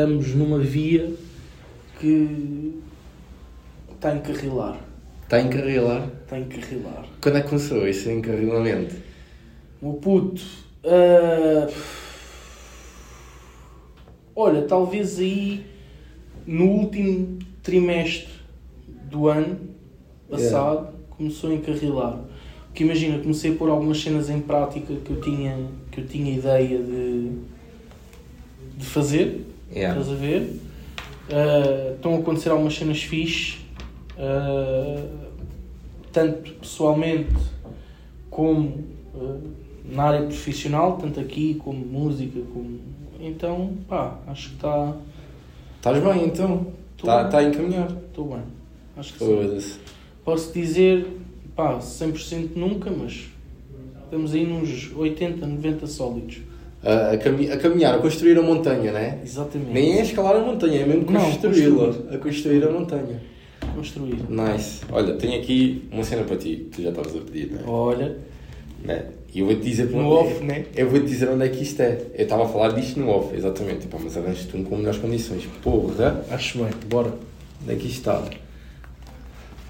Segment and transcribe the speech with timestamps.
[0.00, 1.12] Estamos numa via
[2.00, 2.80] que
[3.92, 4.80] está a encarrilar.
[5.24, 6.08] Está a encarrilar?
[6.22, 7.04] Está a encarrilar.
[7.20, 8.96] Quando é que começou esse encarrilamento?
[9.82, 10.40] O puto.
[10.86, 11.70] ah,
[14.34, 15.66] olha, talvez aí
[16.46, 18.32] no último trimestre
[19.04, 19.60] do ano
[20.30, 22.20] passado começou a encarrilar.
[22.68, 25.58] Porque imagina, comecei a pôr algumas cenas em prática que eu tinha,
[25.90, 27.32] que eu tinha ideia de,
[28.78, 29.49] de fazer.
[29.74, 30.00] Yeah.
[30.00, 30.60] Estás a ver?
[31.30, 33.58] Ah, estão a acontecer algumas cenas fixes,
[34.18, 35.06] ah,
[36.12, 37.34] tanto pessoalmente
[38.28, 39.38] como ah,
[39.84, 42.80] na área profissional, tanto aqui como música, como.
[43.20, 44.96] Então, pá, acho que está.
[45.76, 46.66] Estás bem então?
[46.96, 47.90] Está tá a encaminhar.
[47.90, 48.42] Estou bem.
[48.96, 49.26] Acho que sim.
[49.26, 49.78] Foda-se.
[50.24, 51.06] Posso dizer,
[51.54, 53.28] pá, 100% nunca, mas
[54.04, 56.38] estamos aí nos 80, 90 sólidos.
[56.82, 59.18] A, cami- a caminhar, a construir a montanha, né?
[59.22, 59.70] Exatamente.
[59.70, 61.94] Nem é escalar a montanha, é mesmo construí-la.
[62.14, 63.20] A construir a montanha.
[63.74, 64.16] Construir.
[64.28, 64.80] Nice.
[64.90, 66.68] Olha, tenho aqui uma cena para ti.
[66.74, 67.60] Tu já estavas a pedir, né?
[67.66, 68.16] Olha,
[68.82, 69.04] né?
[69.32, 70.64] E eu vou-te dizer para No off, né?
[70.74, 71.98] Eu vou-te dizer onde é que isto é.
[72.14, 73.86] Eu estava a falar disto no off, exatamente.
[73.86, 75.44] Pá, mas arranjas-te um com melhores condições.
[75.62, 76.24] Porra!
[76.30, 77.12] acho bem, bora.
[77.62, 78.24] Onde é que isto está?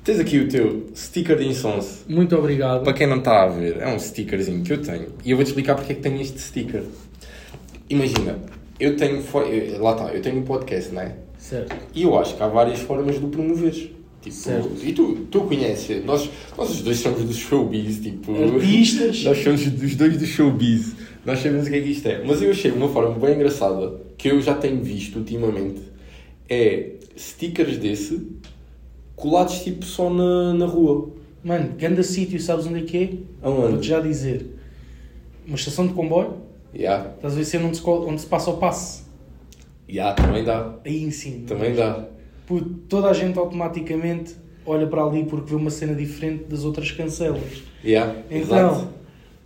[0.02, 2.04] Tens aqui o teu sticker de Insonce.
[2.08, 2.84] Muito obrigado.
[2.84, 5.08] Para quem não está a ver, é um stickerzinho que eu tenho.
[5.22, 6.82] E eu vou-te explicar porque é que tenho este sticker.
[7.90, 8.38] Imagina,
[8.78, 9.22] eu tenho.
[9.78, 11.16] Lá está, eu tenho um podcast, não é?
[11.36, 11.76] Certo.
[11.94, 13.90] E eu acho que há várias formas de o promoveres.
[14.22, 14.70] Tipo, Certo.
[14.82, 18.32] E tu, tu conheces, nós, nós os dois somos do showbiz, tipo.
[18.32, 19.24] Artistas.
[19.24, 20.94] Nós somos os dois do showbiz.
[21.24, 22.22] Nós sabemos o que é que isto é.
[22.24, 25.80] Mas eu achei uma forma bem engraçada que eu já tenho visto ultimamente.
[26.48, 28.20] É stickers desse
[29.20, 31.10] colados tipo só na, na rua.
[31.44, 33.10] Mano, grande sítio, sabes onde é que é?
[33.46, 33.72] Aonde?
[33.72, 34.56] Vou-te já dizer.
[35.46, 36.34] Uma estação de comboio,
[36.74, 37.10] Yeah.
[37.16, 39.02] estás a ver cena onde se, onde se passa o passe.
[39.88, 40.74] Yeah, também dá.
[40.84, 41.46] Aí em cima.
[41.46, 42.06] Também dá.
[42.46, 46.92] Puto, toda a gente automaticamente olha para ali porque vê uma cena diferente das outras
[46.92, 47.62] cancelas.
[47.84, 48.38] Yeah, Então,
[48.68, 48.88] exato.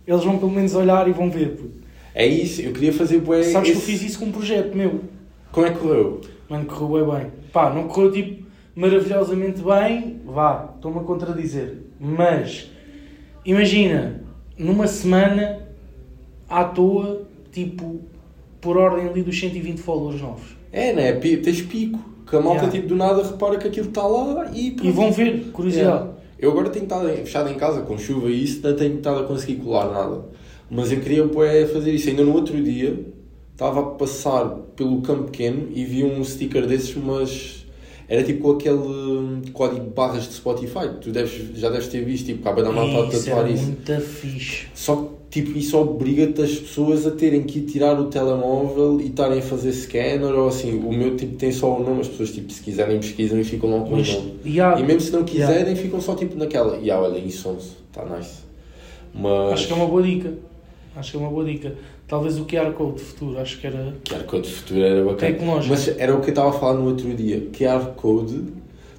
[0.05, 1.55] eles vão pelo menos olhar e vão ver.
[1.55, 1.83] Puto.
[2.13, 3.41] É isso, eu queria fazer bué.
[3.43, 5.01] Sabes que eu esse- fiz isso com um projeto meu.
[5.51, 6.21] Como é que correu?
[6.47, 7.31] Mano, correu bem, bem.
[7.51, 8.44] Pá, não correu tipo
[8.75, 11.77] maravilhosamente bem, vá, estou-me a contradizer.
[11.99, 12.69] Mas,
[13.45, 14.21] imagina,
[14.57, 15.67] numa semana,
[16.49, 18.01] à toa, tipo,
[18.59, 20.57] por ordem ali dos 120 followers novos.
[20.71, 21.13] É, né?
[21.13, 21.99] Tens pico.
[22.27, 22.71] Que a malta, Yeah.
[22.71, 24.87] tipo, do nada repara que aquilo está lá e pronto.
[24.87, 25.89] E vão ver, curiosidade.
[25.89, 26.11] Yeah.
[26.39, 29.23] Eu agora tenho estado fechado em casa com chuva e isso, não tenho estado a
[29.23, 30.25] conseguir colar nada.
[30.69, 32.09] Mas eu queria bué, fazer isso.
[32.09, 32.99] Ainda no outro dia,
[33.51, 37.64] estava a passar pelo campo pequeno e vi um sticker desses, mas
[38.07, 40.89] era tipo aquele hum, código de barras de Spotify.
[41.01, 43.63] Tu deves, já deves ter visto, tipo, acaba da malta a tatuar isso.
[43.63, 44.67] muito fixe.
[44.73, 44.95] Só
[45.29, 49.39] que tipo, isso obriga-te as pessoas a terem que ir tirar o telemóvel e estarem
[49.39, 50.77] a fazer scanner ou assim.
[50.77, 53.69] O meu tipo tem só o nome, as pessoas tipo, se quiserem pesquisam e ficam
[53.69, 54.39] logo com o nome.
[54.45, 55.81] yeah, E mesmo se não quiserem, yeah.
[55.81, 56.77] ficam só tipo naquela.
[56.77, 57.57] E ah, olha, isso
[57.89, 58.45] está nice.
[59.13, 59.53] Mas.
[59.53, 60.33] Acho que é uma boa dica.
[60.95, 61.75] Acho que é uma boa dica.
[62.07, 63.95] Talvez o QR Code de futuro, acho que era.
[64.07, 65.33] QR Code futuro era bacana.
[65.33, 65.73] Tecnológico.
[65.73, 67.47] Mas era o que eu estava a falar no outro dia.
[67.51, 68.43] QR Code,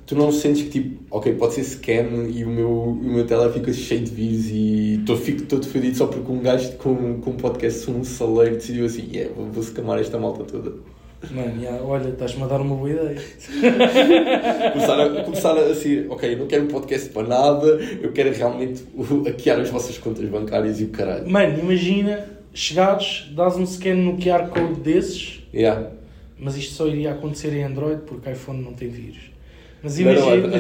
[0.04, 3.52] tu não sentes que tipo, ok, pode ser scan e o meu, o meu tele
[3.52, 7.30] fica cheio de vírus e tô, fico todo fodido só porque um gajo com, com
[7.30, 10.72] um podcast, um saleiro, decidiu assim: yeah, vou, vou scamar esta malta toda.
[11.30, 13.16] Mano, yeah, olha, estás-me a dar uma boa ideia.
[14.72, 17.66] começar a, começar a assim, ok, eu não quero um podcast para nada,
[18.02, 18.84] eu quero realmente
[19.24, 21.28] hackear as vossas contas bancárias e o caralho.
[21.28, 25.90] Mano, imagina, chegares, dás um scan no QR Code desses, Yeah.
[26.38, 29.30] mas isto só iria acontecer em Android porque iPhone não tem vírus.
[29.82, 30.56] Mas imagina.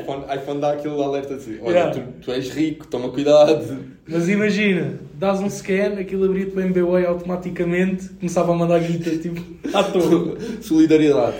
[0.00, 1.90] iPhone, iPhone dá aquele alerta assim: olha, Yeah.
[2.00, 3.78] tu, tu és rico, toma cuidado.
[4.08, 9.40] Mas imagina, dás um scan, aquilo abria-te o MBWay automaticamente, começava a mandar guita, tipo,
[9.72, 10.36] à toa.
[10.60, 11.36] Solidariedade.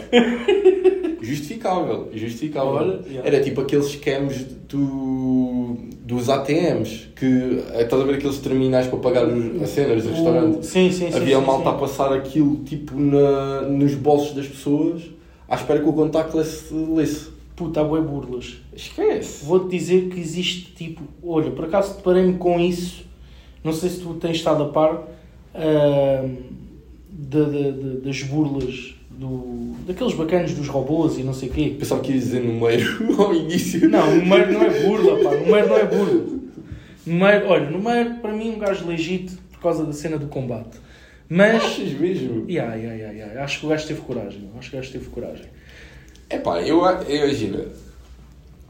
[1.20, 2.70] Justificável, justificável.
[2.72, 3.26] Olha, yeah.
[3.28, 9.26] Era tipo aqueles scams do, dos ATMs, que estás a ver aqueles terminais para pagar
[9.26, 10.66] os, as cenas do O- restaurante.
[10.66, 11.16] Sim, sim, sim.
[11.16, 11.78] Havia sim, malta a sim.
[11.80, 15.02] passar aquilo tipo na, nos bolsos das pessoas
[15.48, 17.32] à espera que o contactless lesse.
[17.56, 18.56] Puta, há bué burlas.
[18.74, 19.44] Esquece.
[19.46, 21.02] Vou-te dizer que existe tipo.
[21.22, 23.04] Olha, por acaso deparei-me com isso.
[23.64, 25.08] Não sei se tu tens estado a par
[25.54, 26.34] ahm,
[27.10, 31.74] da- da- da- das burlas do, daqueles bacanos dos robôs e não sei o quê.
[31.78, 32.84] Pensava que ia dizer número
[33.22, 33.88] ao início.
[33.88, 35.36] Não, número não é burla, pá.
[35.36, 36.26] Número não é burla.
[37.06, 40.78] Número, olha, número para mim é um gajo legítimo por causa da cena do combate.
[41.28, 41.62] Mas.
[41.64, 42.44] Achas mesmo?
[42.50, 43.44] Yeah, yeah, yeah, yeah.
[43.44, 44.50] Acho que o gajo teve coragem.
[44.58, 45.46] Acho que o gajo teve coragem.
[46.28, 47.64] Epá, eu, eu imagino.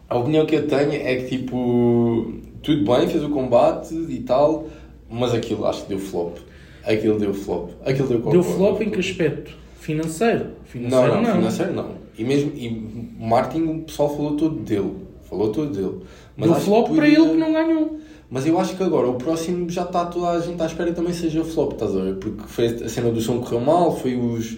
[0.08, 2.32] A opinião que eu tenho é que tipo.
[2.62, 4.66] Tudo bem, fez o combate e tal,
[5.14, 6.36] mas aquilo acho que deu flop.
[6.84, 7.70] Aquilo deu flop.
[7.84, 9.52] Aquilo deu Deu flop em que aspecto?
[9.80, 10.46] financeiro.
[10.64, 11.22] Financeiro Não, não.
[11.28, 11.88] não, financeiro não.
[12.18, 12.70] E mesmo e
[13.18, 14.92] Martin, o pessoal falou todo dele.
[15.28, 16.00] Falou todo dele.
[16.38, 17.98] Deu acho flop que para podia- ele que não ganhou.
[18.30, 20.96] Mas eu acho que agora o próximo já está toda a gente à espera que
[20.96, 22.14] também seja flop, estás a ver?
[22.16, 24.56] Porque foi a cena do som correu mal, foi os,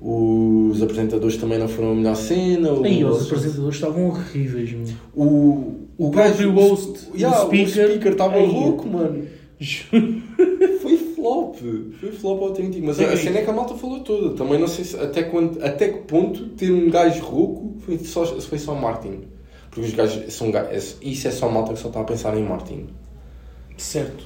[0.00, 2.70] os apresentadores também não foram a melhor cena.
[2.84, 4.86] Aí, o, os apresentadores estavam horríveis, meu.
[5.16, 9.24] o, O próprio gajo- host, yeah, o speaker, o estava louco, mano.
[10.82, 11.56] Foi flop,
[12.00, 12.86] foi flop autêntico.
[12.86, 13.24] Mas a Sim.
[13.24, 14.36] cena é que a malta falou toda.
[14.36, 18.24] Também não sei se, até, quando, até que ponto ter um gajo rouco foi só,
[18.24, 19.22] foi só Martin.
[19.70, 22.36] Porque os gajos são ga- é- Isso é só malta que só está a pensar
[22.38, 22.86] em Martin.
[23.76, 24.24] Certo.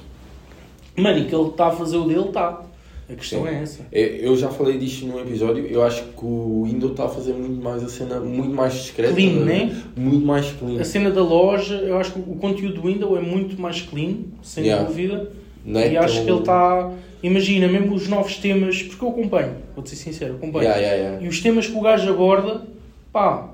[0.95, 2.61] Mano, e que ele está a fazer o dele, está.
[3.09, 3.49] A questão Sim.
[3.49, 3.81] é essa.
[3.91, 5.65] É, Eu já falei disto num episódio.
[5.65, 9.13] Eu acho que o Windows está a fazer muito mais a cena, muito mais discreta.
[9.13, 9.75] Clean, né?
[9.95, 10.79] Muito mais clean.
[10.79, 14.15] A cena da loja, eu acho que o conteúdo do Windows é muito mais clean,
[14.41, 14.87] sem Yeah.
[14.87, 15.31] dúvida.
[15.65, 16.91] É e acho que ele está.
[17.21, 20.65] Imagina, mesmo os novos temas, porque eu acompanho, vou-te ser sincero, acompanho.
[20.65, 21.23] Yeah, yeah.
[21.23, 22.63] E os temas que o gajo aborda,
[23.13, 23.52] pá.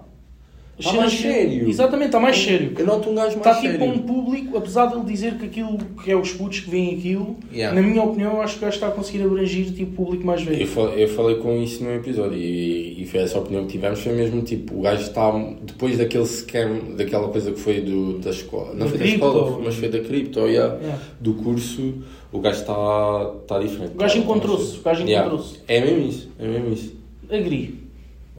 [0.81, 1.67] Tá cenas- mais sério.
[1.69, 2.73] Exatamente, está mais sério.
[2.77, 3.71] Eu noto um gajo mais Está sério.
[3.79, 6.95] tipo um público, apesar de ele dizer que aquilo que é os putos que veem
[6.97, 7.79] aquilo, Yeah.
[7.81, 10.25] na minha opinião, eu acho que o gajo está a conseguir abranger tipo, o público
[10.25, 10.67] mais Eu, velho.
[10.67, 13.99] fa- eu falei com isso num episódio e, e foi essa a opinião que tivemos.
[13.99, 15.31] Foi mesmo tipo: o gajo está.
[15.63, 19.25] Depois daquele scam, daquela coisa que foi do, da escola, não Da foi da cripto.
[19.25, 21.01] escola, mas foi da cripto, yeah, Yeah.
[21.19, 21.93] do curso,
[22.31, 23.91] o gajo está está diferente.
[23.95, 25.27] O gajo Tá- encontrou-se, o gajo Yeah.
[25.27, 25.59] encontrou-se.
[25.67, 26.95] É mesmo isso, é mesmo isso.
[27.29, 27.75] Agri.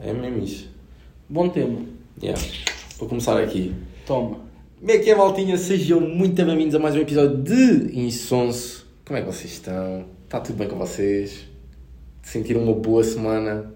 [0.03, 0.69] É mesmo isso.
[1.29, 1.81] Bom tema.
[2.19, 2.41] Yeah.
[2.99, 3.75] Vou começar aqui.
[4.07, 4.39] Toma.
[4.79, 5.57] Como é que é, maltinha?
[5.57, 8.87] Sejam muito bem-vindos a mais um episódio de Insonso.
[9.05, 10.07] Como é que vocês estão?
[10.25, 11.47] Está tudo bem com vocês?
[12.23, 13.73] Sentiram uma boa semana?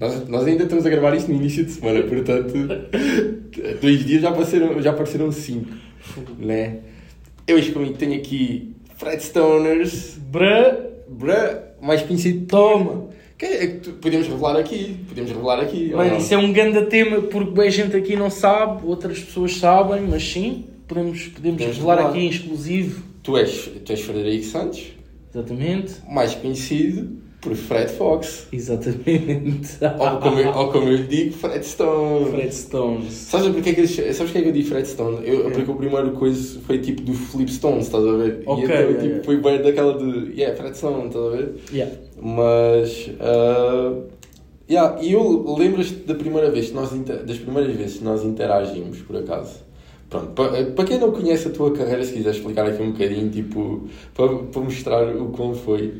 [0.00, 2.52] Nós, nós ainda estamos a gravar isto no início de semana, portanto,
[3.80, 5.70] dois dias já apareceram, já apareceram cinco,
[6.38, 6.78] né?
[7.46, 10.90] Eu hoje comigo tenho aqui Fred Stoners, Bra.
[11.08, 13.10] Bra, mais conhecido Toma.
[13.44, 13.66] É
[14.00, 15.90] podemos revelar aqui, podemos revelar aqui.
[15.92, 20.02] Mano, isso é um grande tema porque bem gente aqui não sabe, outras pessoas sabem,
[20.02, 22.10] mas sim, podemos, podemos Podemos revelar revelar.
[22.10, 23.02] aqui em exclusivo.
[23.22, 24.82] Tu és, tu és Frederico Santos,
[25.34, 25.94] Exatamente.
[26.08, 28.46] mais conhecido por Fred Fox.
[28.52, 29.76] Exatamente.
[29.98, 32.30] Ou como, eu, ou como eu lhe digo, Fred Stone.
[32.30, 33.12] Fred Stones.
[33.12, 35.18] Sabes porque é que, eu- sabes porque é que eu digo Fred Stone?
[35.28, 38.42] Eu, Porque o primeiro coisa foi tipo do Flip Stones, estás a ver?
[38.46, 39.24] Ok, e então yeah, tipo, yeah.
[39.24, 40.32] foi bem daquela de.
[40.40, 41.54] Yeah, Fred Stone, estás a ver?
[41.72, 41.92] Yeah.
[42.20, 43.10] Mas.
[43.20, 43.92] ah,
[44.70, 48.98] yeah, e eu lembras-te da primeira vez que nós das primeiras vezes que nós interagimos,
[48.98, 49.56] por acaso.
[50.08, 53.30] Pronto, para, para quem não conhece a tua carreira, se quiser explicar aqui um bocadinho,
[53.30, 55.92] tipo, para, para mostrar o como foi,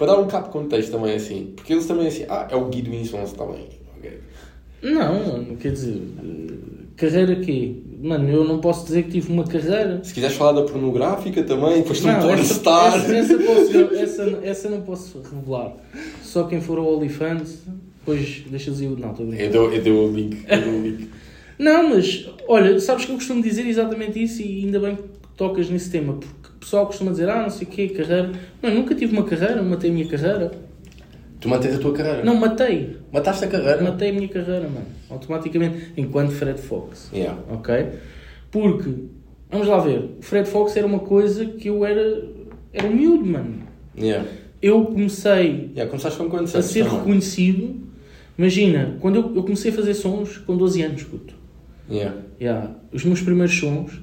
[0.00, 2.90] para dar um de contexto também assim, porque eles também assim, ah, é o Guido
[2.94, 3.68] Insons também.
[3.98, 4.18] ok.
[4.82, 6.00] Não, mano, quer dizer,
[6.96, 7.84] carreira aqui.
[8.02, 10.00] Mano, eu não posso dizer que tive uma carreira.
[10.02, 12.96] Se quiseres falar da pornográfica também, depois tu Não, porn essa, star.
[12.96, 15.76] essa, essa, posso- essa, essa não posso revelar.
[16.22, 17.58] Só quem for ao OnlyFans,
[17.98, 18.96] depois deixas aí o.
[18.96, 19.34] Não, estou a.
[19.36, 20.42] Eu dou, eu dou o link.
[20.48, 21.10] Eu dou o link.
[21.60, 25.02] Não, mas olha, sabes que eu costumo dizer exatamente isso e ainda bem que
[25.40, 28.30] tocas nesse tema, porque o pessoal costuma dizer, ah, não sei o quê, carreira.
[28.60, 30.50] Não, nunca tive uma carreira, matei a minha carreira.
[31.40, 32.22] Tu mantens a tua carreira?
[32.22, 32.98] Não, matei.
[33.10, 33.80] Mataste a carreira?
[33.80, 34.84] Matei a minha carreira, mano.
[35.08, 37.10] Automaticamente, enquanto Fred Fox.
[37.10, 37.40] Yeah.
[37.50, 37.74] Ok?
[38.50, 38.90] Porque,
[39.50, 42.22] vamos lá ver, o Fred Fox era uma coisa que eu era.
[42.70, 43.62] Era um miúdo, mano.
[43.98, 44.28] Yeah.
[44.60, 46.98] Eu comecei Yeah, com quantos a ser também?
[46.98, 47.80] reconhecido.
[48.36, 51.34] Imagina, quando eu, eu comecei a fazer sons com 12 anos, puto.
[51.90, 52.14] Yeah.
[52.38, 52.72] Yeah.
[52.92, 53.98] Os meus primeiros sons,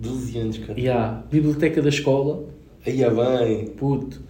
[0.00, 0.80] 12 anos, cara.
[0.80, 1.22] yeah.
[1.30, 2.44] biblioteca da escola,
[2.86, 3.66] Aí é bem.
[3.66, 4.20] puto.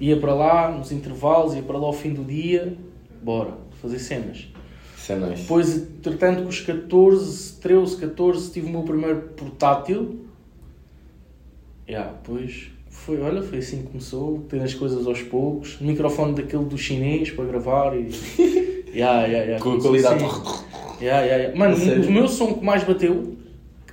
[0.00, 2.76] Ia para lá, nos intervalos, ia para lá ao fim do dia,
[3.22, 4.48] bora, fazer cenas.
[4.96, 5.42] Isso é nice.
[5.42, 10.20] Depois, entretanto, com os 14, 13, 14, tive o meu primeiro portátil.
[11.88, 15.78] Yeah, depois foi, olha, foi assim que começou, tendo as coisas aos poucos.
[15.80, 18.10] Microfone daquele do chinês para gravar e.
[18.92, 19.58] yeah, yeah, yeah.
[19.62, 20.24] Com a qualidade.
[20.24, 20.64] assim.
[21.00, 21.58] Yeah, yeah, yeah.
[21.58, 23.36] Mano, o meu som que mais bateu,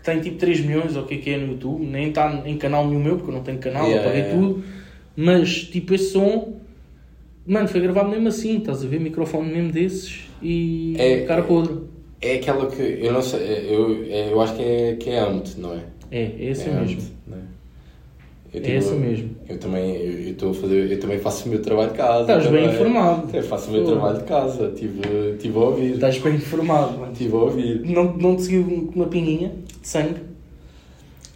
[0.06, 2.58] tem tipo 3 milhões ou o que é que é no YouTube, nem está em
[2.58, 4.64] canal nenhum meu, porque eu não tenho canal, Yeah, apaguei yeah, tudo.
[5.18, 6.54] Mas tipo esse som,
[7.46, 9.00] mano, foi gravado mesmo assim, estás a ver?
[9.00, 11.80] Microfone mesmo desses e É- cara podre.
[12.22, 12.82] É aquela que.
[12.82, 13.40] Eu não sei.
[13.70, 15.80] Eu, é- eu acho que é, que é Amt, não é?
[16.12, 17.02] É, é esse é mesmo.
[17.02, 17.42] Amt, não é?
[18.54, 19.30] Eu, É esse mesmo.
[19.50, 22.22] Eu também, eu, eu, estou a fazer, eu também faço o meu trabalho de casa.
[22.22, 23.36] Estás bem informado.
[23.36, 23.92] Eu faço o meu Pô.
[23.92, 24.72] trabalho de casa.
[24.74, 25.02] Estive
[25.40, 25.94] tive a ouvir.
[25.96, 27.12] Estás bem informado, mano.
[27.12, 27.82] Estive a ouvir.
[27.86, 29.52] Não, não te seguiu uma pinguinha
[29.86, 30.20] de sangue?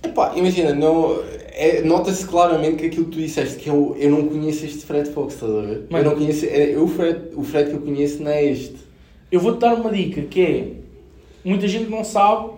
[0.03, 1.19] Epá, imagina, não,
[1.53, 5.09] é, nota-se claramente que aquilo que tu disseste, que eu, eu não conheço este Fred
[5.09, 5.87] Fox, estás a ver?
[5.89, 6.03] Mano.
[6.05, 8.75] Eu não conheço, é, eu, o, Fred, o Fred que eu conheço não é este.
[9.31, 10.67] Eu vou-te dar uma dica, que é...
[11.43, 12.51] Muita gente não sabe,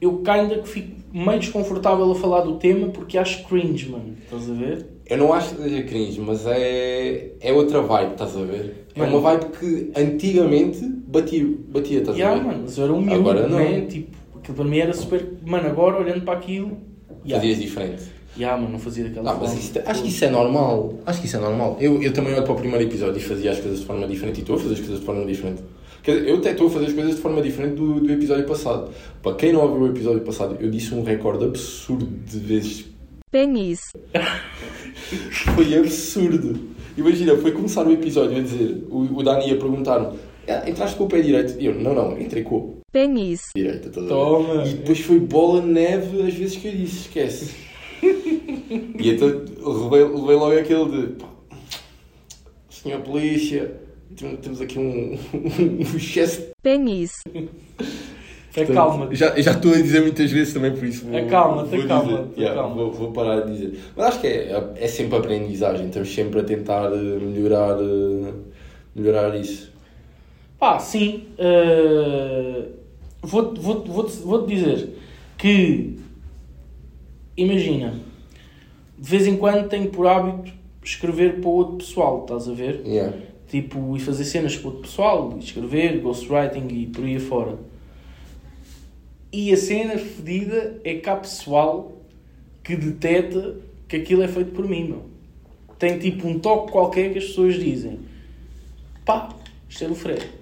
[0.00, 4.16] eu ainda que fico meio desconfortável a falar do tema porque acho cringe, mano.
[4.24, 4.86] Estás a ver?
[5.06, 8.86] Eu não acho que seja cringe, mas é, é outra vibe, estás a ver?
[8.94, 9.18] É Mano.
[9.18, 12.46] uma vibe que antigamente batia, batia estás a Yeah, ver?
[12.46, 13.58] mano, mas era humilde, Agora não.
[13.58, 13.80] né?
[13.82, 15.24] Tipo, aquilo para mim era super.
[15.46, 16.76] Mano, agora olhando para aquilo.
[17.24, 17.36] Yeah.
[17.40, 18.02] Fazias diferente.
[18.36, 19.60] Yeah, mano, não fazia daquela Não, mas forma.
[19.64, 20.94] isso- acho que isso é normal.
[21.04, 21.76] Acho que isso é normal.
[21.80, 24.38] Eu, eu também olho para o primeiro episódio e fazia as coisas de forma diferente
[24.38, 25.62] e estou a fazer as coisas de forma diferente.
[26.02, 28.44] Quer dizer, eu até estou a fazer as coisas de forma diferente do, do episódio
[28.46, 28.90] passado.
[29.22, 32.86] Para quem não ouviu o episódio passado, eu disse um recorde absurdo de vezes.
[33.30, 33.80] Penis.
[35.54, 36.58] Foi absurdo.
[36.96, 40.18] Imagina, foi começar o episódio a dizer, o, o Dani ia perguntar-me,
[40.48, 41.56] "Ah, entraste com o pé direito?
[41.58, 43.40] E eu, não, não, entrei com Penis.
[43.56, 43.88] direito.
[43.88, 44.08] estás a ver?
[44.08, 44.64] Toma!
[44.64, 47.54] E depois foi bola neve as vezes que eu disse, esquece.
[48.02, 51.28] e então levei, levei logo aquele de pá,
[52.68, 53.72] senhor polícia,
[54.16, 56.48] tem- temos aqui um, um excesso.
[56.62, 57.12] Penis.
[58.54, 59.14] Acalma-te.
[59.16, 61.06] Já, já estou a dizer muitas vezes também por isso.
[61.16, 62.76] Acalma-te, acalma-te, Yeah, acalma-te.
[62.78, 63.78] Vou, vou parar de dizer.
[63.96, 68.32] Mas acho que é, é sempre aprendizagem, estamos sempre a tentar eh, melhorar, eh,
[68.94, 69.72] melhorar isso.
[70.58, 71.24] Pá, sim.
[71.38, 72.64] eh,
[73.22, 74.98] vou-te vou, vou, vou dizer
[75.38, 75.98] que.
[77.36, 77.94] Imagina.
[78.98, 80.52] De vez em quando tenho por hábito
[80.84, 82.82] escrever para outro pessoal, estás a ver?
[82.86, 83.16] Yeah.
[83.48, 87.58] Tipo, e fazer cenas para outro pessoal, escrever, ghostwriting e por aí afora.
[89.32, 91.92] E a cena fedida é que há pessoal
[92.62, 93.56] que deteta
[93.88, 95.02] que aquilo é feito por mim, meu.
[95.78, 98.00] Tem tipo um toque qualquer que as pessoas dizem:
[99.04, 99.30] pá,
[99.68, 100.41] isto é do Fred.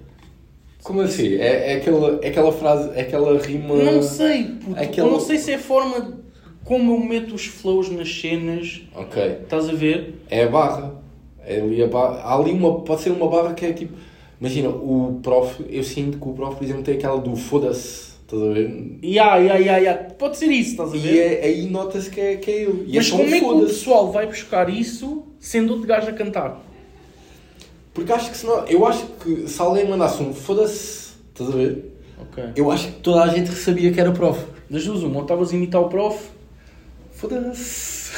[0.83, 1.35] Como assim?
[1.35, 3.75] É, é, aquela, é aquela frase, é aquela rima.
[3.75, 4.79] Não sei, puto.
[4.79, 6.19] aquela- Eu não sei se é a forma
[6.63, 8.81] como eu meto os flows nas cenas.
[8.95, 9.21] Ok.
[9.43, 10.15] Estás a ver?
[10.29, 10.95] É a barra.
[11.45, 12.21] É ali a barra.
[12.21, 12.81] Há ali uma.
[12.81, 13.93] Pode ser uma barra que é tipo.
[14.39, 15.63] Imagina, o prof.
[15.69, 18.11] Eu sinto que o prof, por exemplo, tem aquela do foda-se.
[18.23, 18.97] Estás a ver?
[19.03, 19.93] Ya, ya, ya, ya.
[20.17, 21.13] Pode ser isso, estás a ver?
[21.13, 22.85] E é, aí nota-se que é, que é ele.
[22.87, 25.85] E Mas é só um como é que o pessoal vai buscar isso sendo outro
[25.87, 26.63] gajo a cantar?
[27.93, 28.65] Porque acho que se não.
[28.67, 31.11] Eu acho que se alguém mandasse um foda-se.
[31.33, 31.91] Estás a ver?
[32.21, 32.43] Ok.
[32.55, 34.39] Eu acho que toda a gente sabia que era prof.
[34.69, 36.29] Das duas, uma, ou estavas a imitar o prof,
[37.11, 38.11] Foda-se.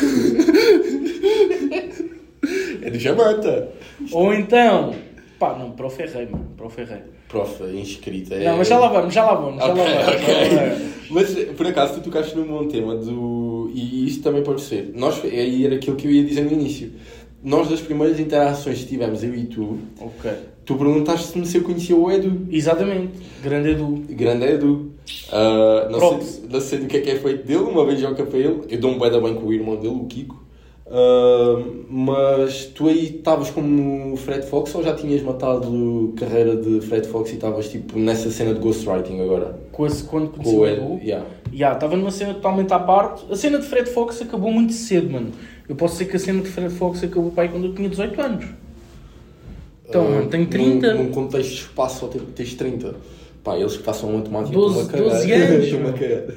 [2.84, 3.70] é do Jamanta.
[4.12, 4.94] ou então.
[5.40, 6.48] Pá, não, prof é rei, mano.
[6.56, 7.02] Prof é rei.
[7.28, 8.34] Prof, inscrito.
[8.34, 8.44] É...
[8.46, 10.08] Não, mas já lá vamos, já lá vamos, já Ok, lá vamos.
[10.22, 10.50] ok.
[10.50, 10.94] já lá vamos.
[11.10, 13.72] Mas por acaso tu tocaste num bom tema do.
[13.74, 14.92] E isto também pode ser.
[14.96, 16.92] Nós, aí era aquilo que eu ia dizer no início.
[17.44, 20.32] Nós das primeiras interações que tivemos, eu e tu, Ok.
[20.66, 22.48] tu perguntaste-me se eu conhecia o Edu.
[22.50, 23.12] Exatamente.
[23.44, 24.04] Grande Edu.
[24.10, 24.92] Grande Edu.
[25.32, 28.24] Ah, não, sei, não sei do que é que é feito dele, uma vez joga
[28.26, 28.62] para ele.
[28.70, 30.42] Eu dou um da bem com o irmão dele, o Kiko.
[30.88, 37.08] Ah, mas tu aí estavas como Fred Fox ou já tinhas matado carreira de Fred
[37.08, 39.60] Fox e estavas tipo nessa cena de ghostwriting agora?
[39.72, 40.82] Com esse, quando conheci Com o Edu.
[40.82, 41.00] Edu?
[41.04, 41.26] Yeah.
[41.74, 43.26] Estava numa cena totalmente à parte.
[43.32, 45.32] A cena de Fred Fox acabou muito cedo, mano.
[45.68, 48.22] Eu posso dizer que a cena de Fred Fox acabou pai quando eu tinha 18
[48.22, 48.46] anos.
[49.88, 50.94] Então, Ah, mano, tenho 30.
[50.94, 52.96] Num, num contexto de espaço só te- tens 30.
[53.44, 55.20] Pá, eles que façam matemática 12 estão-me a cagar.
[55.20, 56.36] 12 anos.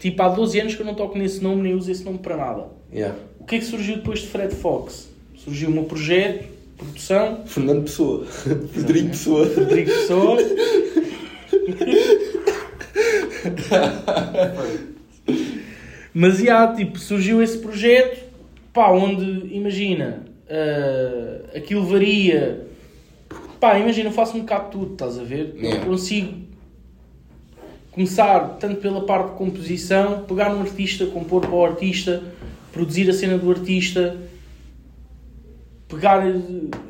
[0.00, 2.36] Tipo, há 12 anos que eu não toco nesse nome nem uso esse nome para
[2.36, 2.66] nada.
[2.92, 3.16] Yeah.
[3.40, 5.08] O que é que surgiu depois de Fred Fox?
[5.36, 6.44] Surgiu o meu projeto,
[6.76, 8.24] produção, Fernando Pessoa.
[8.26, 9.46] Frederico Pessoa.
[9.54, 10.38] Rodrigo Pessoa.
[16.12, 18.23] Mas já, tipo, surgiu esse projeto,
[18.74, 22.66] pá, onde, imagina, ah, aquilo varia.
[23.60, 25.54] Pá, imagina, eu faço um bocado de tudo, estás a ver?
[25.56, 25.86] Eu Yeah.
[25.86, 26.34] consigo
[27.92, 32.22] começar tanto pela parte de composição, pegar um artista, compor para o artista,
[32.72, 34.16] produzir a cena do artista,
[35.88, 36.26] pegar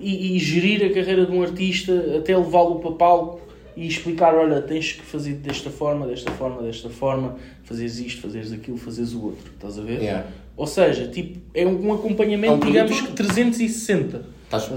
[0.00, 3.43] e, e gerir a carreira de um artista até levá-lo para palco
[3.76, 8.53] e explicar, olha, tens que fazer desta forma, desta forma, desta forma, fazeres isto, fazeres
[8.53, 10.00] aquilo, fazeres o outro, estás a ver?
[10.00, 10.26] Yeah.
[10.56, 14.25] Ou seja, tipo, é um, acompanhamento, É um digamos que 360.
[14.44, 14.70] Estás,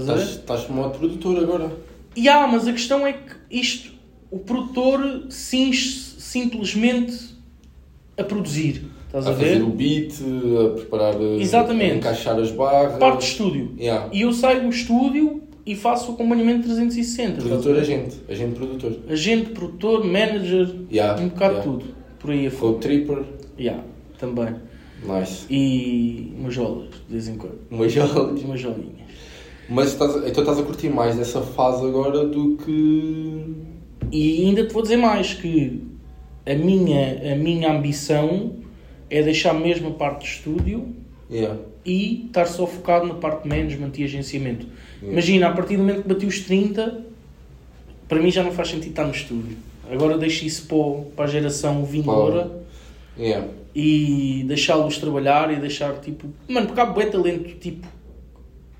[0.62, 1.70] a como modo produtor agora.
[2.16, 3.92] E há, mas a questão é que isto,
[4.30, 7.16] o produtor cinge simplesmente
[8.16, 9.62] a produzir, estás a, A fazer ver?
[9.62, 11.14] o beat, a preparar.
[11.38, 11.92] Exatamente.
[11.92, 12.98] A encaixar as barras.
[12.98, 13.74] Parte de estúdio.
[13.78, 14.08] Yeah.
[14.12, 17.28] E eu saio do estúdio e faço o acompanhamento 360.
[17.38, 18.16] estás a Produtor, agente.
[18.28, 18.98] Agente produtor.
[19.08, 21.70] Agente, produtor, manager, Yeah, um bocado yeah.
[21.70, 21.84] tudo.
[22.18, 22.72] Por aí afora.
[22.72, 23.22] Code Tripper.
[23.58, 23.84] Yeah,
[24.18, 24.56] também.
[25.04, 25.46] Nice.
[25.48, 27.58] E umas jolas, de vez em quando.
[27.70, 28.42] Umas jolas.
[28.42, 29.08] Umas jolinhas.
[29.68, 33.44] Mas estás, então estás a curtir mais dessa fase agora do que.
[34.10, 35.82] E ainda te vou dizer mais que
[36.46, 38.56] a minha, a minha ambição
[39.10, 40.94] é deixar mesmo a parte de estúdio
[41.30, 41.58] Yeah.
[41.84, 44.66] e estar só focado na parte de management e agenciamento.
[44.96, 45.12] Yeah.
[45.12, 47.04] Imagina, a partir do momento que bati os 30,
[48.08, 49.58] para mim já não faz sentido estar no estúdio.
[49.90, 52.62] Agora deixo isso para, para a geração vindoura
[53.18, 53.48] Yeah.
[53.74, 56.28] e deixá-los trabalhar e deixar tipo.
[56.48, 57.86] Mano, porque há bué talento tipo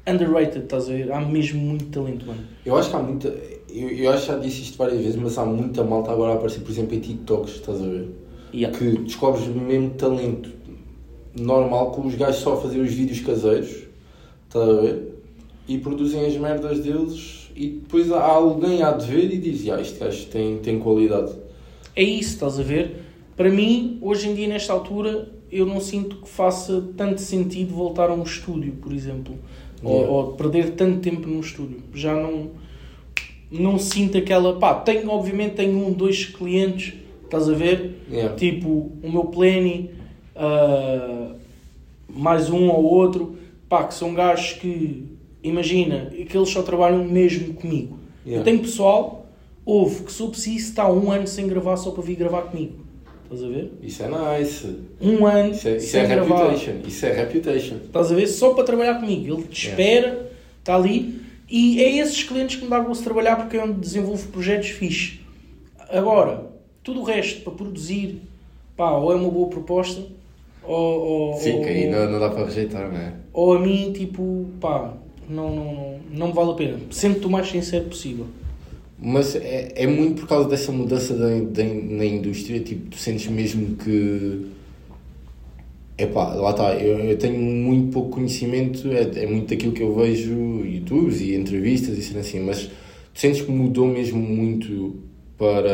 [0.06, 1.12] underrated, estás a ver?
[1.12, 2.40] Há mesmo muito talento, mano.
[2.64, 3.28] Eu acho que há muita.
[3.68, 6.34] Eu, eu acho que já disse isto várias vezes, mas há muita malta agora a
[6.36, 8.08] aparecer, por exemplo, em TikToks, estás a ver?
[8.54, 8.76] Yeah.
[8.76, 10.50] Que descobres mesmo talento
[11.38, 13.84] normal, com os gajos só a fazer os vídeos caseiros,
[14.46, 15.14] estás a ver?
[15.68, 19.80] E produzem as merdas deles e depois há alguém a de ver e diz: ah,
[19.80, 21.32] este gajo tem, tem qualidade.
[21.94, 23.07] É isso, estás a ver?
[23.38, 28.10] Para mim, hoje em dia, nesta altura, eu não sinto que faça tanto sentido voltar
[28.10, 29.36] a um estúdio, por exemplo.
[29.80, 30.12] Ou, Yeah.
[30.12, 31.80] ou perder tanto tempo num estúdio.
[31.94, 32.50] Já não,
[33.48, 34.58] não sinto aquela.
[34.58, 38.00] Pá, tenho, obviamente, tenho um, dois clientes, estás a ver?
[38.10, 38.34] Yeah.
[38.34, 39.90] Tipo, o meu Plany,
[40.34, 41.30] ah,
[42.08, 43.36] mais um ou outro,
[43.68, 45.04] pá, que são gajos que,
[45.44, 48.00] imagina, que eles só trabalham mesmo comigo.
[48.26, 48.40] Yeah.
[48.40, 49.26] Eu tenho pessoal,
[49.64, 52.87] houve, que se eu preciso está um ano sem gravar só para vir gravar comigo.
[53.30, 53.72] Estás a ver?
[53.82, 54.76] Isso é nice.
[55.00, 56.72] Um ano Isso é, isso é reputation.
[56.86, 57.76] Isso é reputation.
[57.84, 58.26] Estás a ver?
[58.26, 59.34] Só para trabalhar comigo.
[59.34, 61.20] Ele te espera, está ali.
[61.48, 64.70] E é esses clientes que me dá gosto de trabalhar porque é onde desenvolvo projetos
[64.70, 65.20] fixe.
[65.90, 66.46] Agora,
[66.82, 68.22] tudo o resto para produzir,
[68.76, 70.02] pá, ou é uma boa proposta,
[70.62, 73.14] ou, ou, Sim, que aí não, não dá para rejeitar, não é?
[73.32, 74.94] ou a mim, tipo, pá,
[75.28, 76.78] não, não, não, não me vale a pena.
[76.90, 78.26] Sempre o mais sincero possível.
[79.00, 83.28] Mas é, é muito por causa dessa mudança da, da, na indústria, tipo, tu sentes
[83.28, 84.46] mesmo que.
[85.96, 89.94] Epá, lá está, eu, eu tenho muito pouco conhecimento, é, é muito daquilo que eu
[89.94, 94.96] vejo youtubes e entrevistas e sendo assim, mas tu sentes que mudou mesmo muito
[95.36, 95.70] para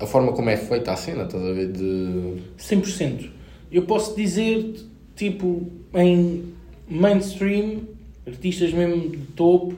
[0.00, 1.72] a forma como é feita a cena, estás a ver?
[1.72, 2.34] De...
[2.58, 3.30] 100%.
[3.70, 4.74] Eu posso dizer,
[5.16, 6.44] tipo, em
[6.88, 7.82] mainstream,
[8.26, 9.74] artistas mesmo de topo,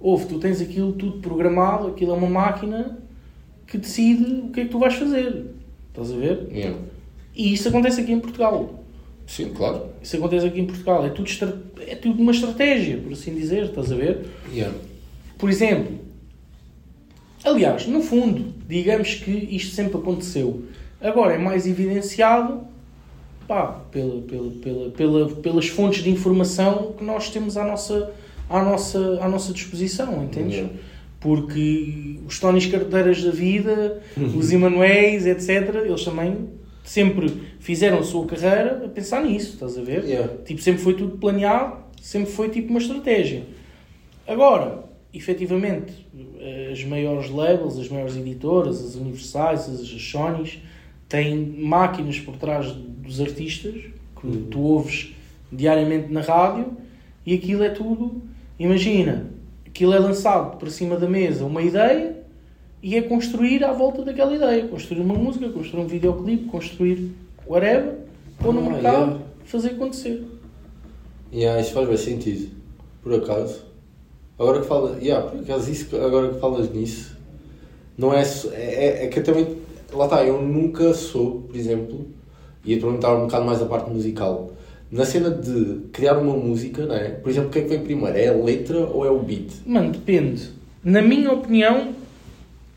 [0.00, 2.98] Ouve, tu tens aquilo tudo programado, aquilo é uma máquina
[3.66, 5.46] que decide o que é que tu vais fazer.
[5.90, 6.46] Estás a ver?
[6.52, 6.78] Yeah.
[7.34, 8.84] E isso acontece aqui em Portugal.
[9.26, 9.86] Sim, claro.
[10.02, 11.04] Isso acontece aqui em Portugal.
[11.04, 13.64] É tudo, estra- é tudo uma estratégia, por assim dizer.
[13.64, 14.26] Estás a ver?
[14.52, 14.76] Yeah.
[15.36, 15.98] Por exemplo,
[17.44, 20.64] aliás, no fundo, digamos que isto sempre aconteceu.
[21.00, 22.60] Agora é mais evidenciado
[23.46, 28.12] pá, pela, pela, pela, pela- pelas fontes de informação que nós temos à nossa,
[28.48, 30.56] à nossa, à nossa disposição, entendes?
[30.56, 30.74] Yeah.
[31.20, 36.48] Porque os Tónis Carteiras da vida, os Emanuéis, etc., eles também
[36.84, 37.28] sempre
[37.58, 40.04] fizeram a sua carreira a pensar nisso, estás a ver?
[40.04, 40.32] Yeah.
[40.44, 43.42] Tipo, sempre foi tudo planeado, sempre foi tipo uma estratégia.
[44.26, 46.06] Agora, efetivamente,
[46.70, 50.60] as maiores labels, as maiores editoras, as Universais, as, Sonys,
[51.08, 53.74] têm máquinas por trás dos artistas
[54.20, 55.14] que tu ouves
[55.50, 56.76] diariamente na rádio
[57.24, 58.22] e aquilo é tudo.
[58.58, 59.26] Imagina,
[59.66, 62.16] aquilo é lançado para cima da mesa uma ideia
[62.82, 64.66] e é construir à volta daquela ideia.
[64.68, 67.10] Construir uma música, construir um videoclipe, construir
[67.46, 67.96] whatever,
[68.38, 69.20] pôr no Ah, mercado, yeah.
[69.44, 70.24] fazer acontecer.
[71.32, 72.50] Yeah, isso faz bem sentido,
[73.02, 73.64] por acaso.
[74.38, 77.16] Agora que falas, yeah, por acaso, isso, agora que falas nisso,
[77.96, 79.56] não é, é, é, é que eu também,
[79.92, 82.06] lá está, eu nunca sou, por exemplo,
[82.64, 84.52] ia perguntar um bocado mais a parte musical,
[84.90, 87.08] na cena de criar uma música, não é?
[87.10, 88.16] Por exemplo, o que é que vem primeiro?
[88.16, 89.50] É a letra ou é o beat?
[89.66, 90.50] Mano, depende.
[90.84, 91.92] Na minha opinião,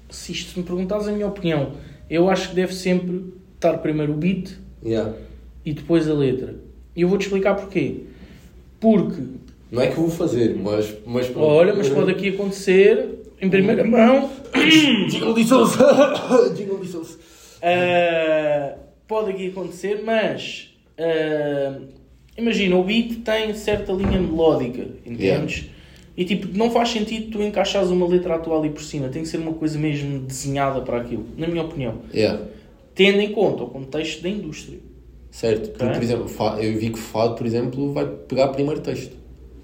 [0.09, 1.73] se isto me perguntares a minha opinião,
[2.09, 4.51] eu acho que deve sempre estar primeiro o beat
[4.83, 5.13] Yeah.
[5.65, 6.55] e depois a letra.
[6.95, 8.05] E eu vou-te explicar porquê.
[8.79, 9.21] Porque,
[9.71, 10.91] Não é que eu vou fazer, mas...
[11.05, 11.45] mas pronto.
[11.45, 13.05] olha, mas pode aqui acontecer,
[13.41, 14.29] em primeira mão,
[15.09, 15.73] Jingle dissous!
[16.55, 17.17] Jingle dissous!
[17.61, 18.73] ah,
[19.07, 21.77] pode aqui acontecer, mas ah,
[22.39, 25.65] imagina, o beat tem certa linha melódica, entendes?
[26.17, 29.29] E tipo, não faz sentido tu encaixares uma letra atual ali por cima, tem que
[29.29, 31.95] ser uma coisa mesmo desenhada para aquilo, na minha opinião.
[32.13, 32.41] Yeah.
[32.93, 34.77] tendo em conta o contexto da indústria.
[35.31, 36.27] Certo, porque, por exemplo,
[36.59, 39.15] eu vi que o fado, por exemplo, vai pegar primeiro texto.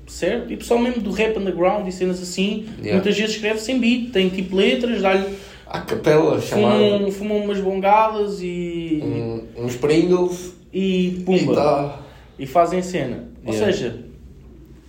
[0.07, 0.53] Certo?
[0.53, 2.93] E pessoal mesmo do rap underground e cenas assim, Yeah.
[2.93, 5.35] muitas vezes escreve sem beat, tem tipo letras, dá-lhe
[5.65, 6.77] A capela, chamar
[7.11, 11.55] fumam, umas bongadas e, um, uns Pringles e e pumba.
[11.55, 12.04] tá.
[12.37, 13.29] E fazem cena.
[13.45, 13.71] Ou Yeah.
[13.73, 13.99] seja,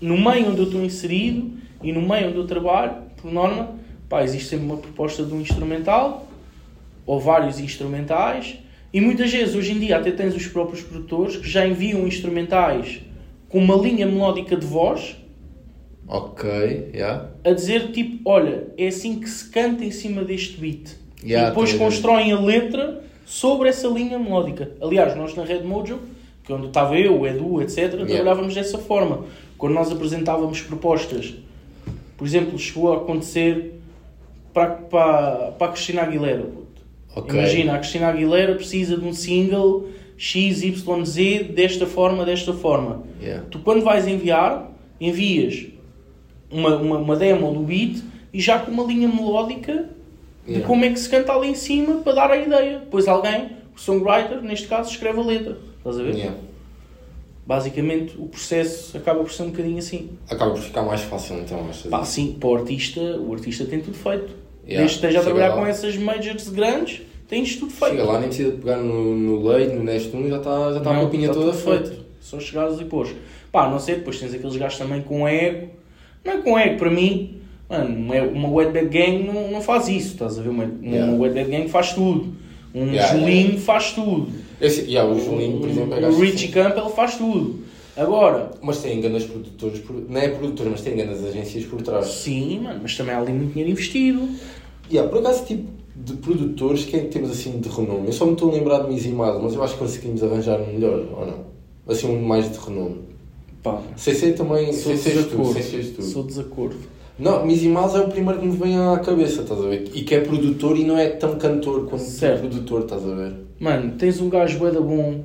[0.00, 3.74] no meio onde eu estou inserido e no meio onde eu trabalho, por norma,
[4.08, 6.26] pá, existe sempre uma proposta de um instrumental
[7.04, 8.58] ou vários instrumentais
[8.92, 13.00] e muitas vezes hoje em dia até tens os próprios produtores que já enviam instrumentais
[13.48, 15.16] com uma linha melódica de voz
[16.08, 17.30] Ok, yeah.
[17.44, 20.96] a dizer tipo, olha, é assim que se canta em cima deste beat.
[21.22, 24.70] Yeah, e depois constroem a letra sobre essa linha melódica.
[24.80, 25.98] Aliás, nós na Red Mojo,
[26.46, 29.24] que onde estava eu, o Edu, etc., trabalhávamos dessa forma.
[29.58, 31.34] Quando nós apresentávamos propostas,
[32.16, 33.80] por exemplo, chegou a acontecer
[34.54, 36.42] para, para, para a Cristina Aguilera.
[36.44, 36.82] puto.
[37.14, 37.34] Ok.
[37.36, 43.02] Imagina, a Cristina Aguilera precisa de um single XYZ desta forma, desta forma.
[43.20, 43.44] Yeah.
[43.50, 45.66] Tu quando vais enviar, envias
[46.50, 49.96] uma, uma, uma demo do beat e já com uma linha melódica de
[50.48, 50.64] Yeah.
[50.64, 52.78] como é que se canta ali em cima para dar a ideia.
[52.78, 55.58] Depois alguém, o songwriter, neste caso, escreve a letra.
[55.86, 56.14] Estás a ver?
[56.16, 56.36] Yeah.
[57.46, 60.10] Basicamente o processo acaba por ser um bocadinho assim.
[60.28, 61.88] Acaba por ficar mais fácil então, achas?
[61.88, 64.34] Pá, sim, para o artista, o artista tem tudo feito.
[64.66, 65.60] Yeah, Desde que esteja a chega trabalhar lá.
[65.60, 67.92] com essas majors grandes, tens tudo feito.
[67.92, 70.80] Chega lá, nem precisa de pegar no, no leite, no Nest 1 já está já
[70.80, 71.96] tá a Não, papinha tá toda tudo feita.
[72.20, 73.14] Só chegares e pôs.
[73.52, 75.68] Pá, não sei, depois tens aqueles gajos também com ego.
[76.24, 79.86] Não é com ego, para mim, mano, uma, uma Wet Bad Gang não, não faz
[79.86, 80.48] isso, estás a ver?
[80.48, 81.12] Uma, uma Yeah.
[81.12, 82.34] Wet Bad Gang faz tudo.
[82.74, 84.45] Um Yeah, Julinho faz tudo.
[84.60, 87.64] Esse, yeah, o Julinho, por exemplo, é o Richie Campbell faz tudo.
[87.96, 92.06] Agora, Mas tem grandes produtores, não é produtores, mas tem grandes agências por trás.
[92.06, 94.28] sim, mano, mas também há ali muito dinheiro investido.
[94.90, 98.06] Yeah, por acaso, tipo de produtores, quem é que temos assim de renome?
[98.06, 100.74] Eu só me estou a lembrar de Mizimado, mas eu acho que conseguimos arranjar um
[100.74, 101.38] melhor, ou não?
[101.88, 103.00] Assim, um mais de renome.
[103.62, 105.54] Pá, CC também, sou CC és tu, desacordo.
[105.54, 106.02] CC tu.
[106.02, 106.76] Sou desacordo.
[107.18, 109.90] Não, Mizimado é o primeiro que me vem à cabeça, estás a ver?
[109.94, 112.40] E que é produtor e não é tão cantor quanto Certo.
[112.40, 113.34] produtor, estás a ver?
[113.58, 115.24] Mano, tens um gajo bué bom,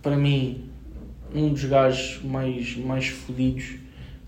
[0.00, 0.64] para mim,
[1.34, 3.74] um dos gajos mais, mais fodidos.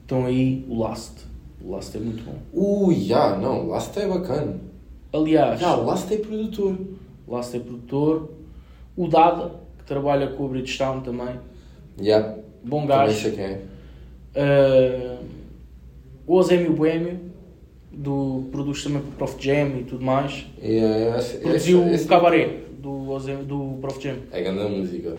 [0.03, 1.25] Estão aí, o Last.
[1.65, 2.35] O Last é muito bom.
[2.53, 4.57] Ui, já, não, Last é bacana.
[5.11, 6.77] Aliás, Já, Last é produtor.
[7.27, 8.31] o Last é produtor.
[8.95, 11.37] O Dada, que trabalha com o Bridgestone também.
[12.03, 13.19] Já, Bom também gajo.
[13.23, 13.61] sei quem é.
[14.37, 15.25] Uh,
[16.27, 17.21] o Ozémio Boêmio,
[17.93, 20.47] do, produz também para o Prof Jam e tudo mais.
[20.61, 24.17] É, esse- Produziu esse- o esse- Cabaré, do, Ozémio- do Prof Jam.
[24.33, 25.15] É grande música.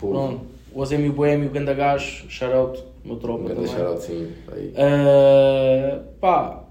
[0.00, 0.40] Pronto.
[0.74, 3.76] O Ozémio Boêmio, ganda gajo, shoutout, meu tropa um grande também.
[3.86, 4.28] shout sim.
[4.52, 4.72] Aí.
[4.76, 6.64] Uh, pá,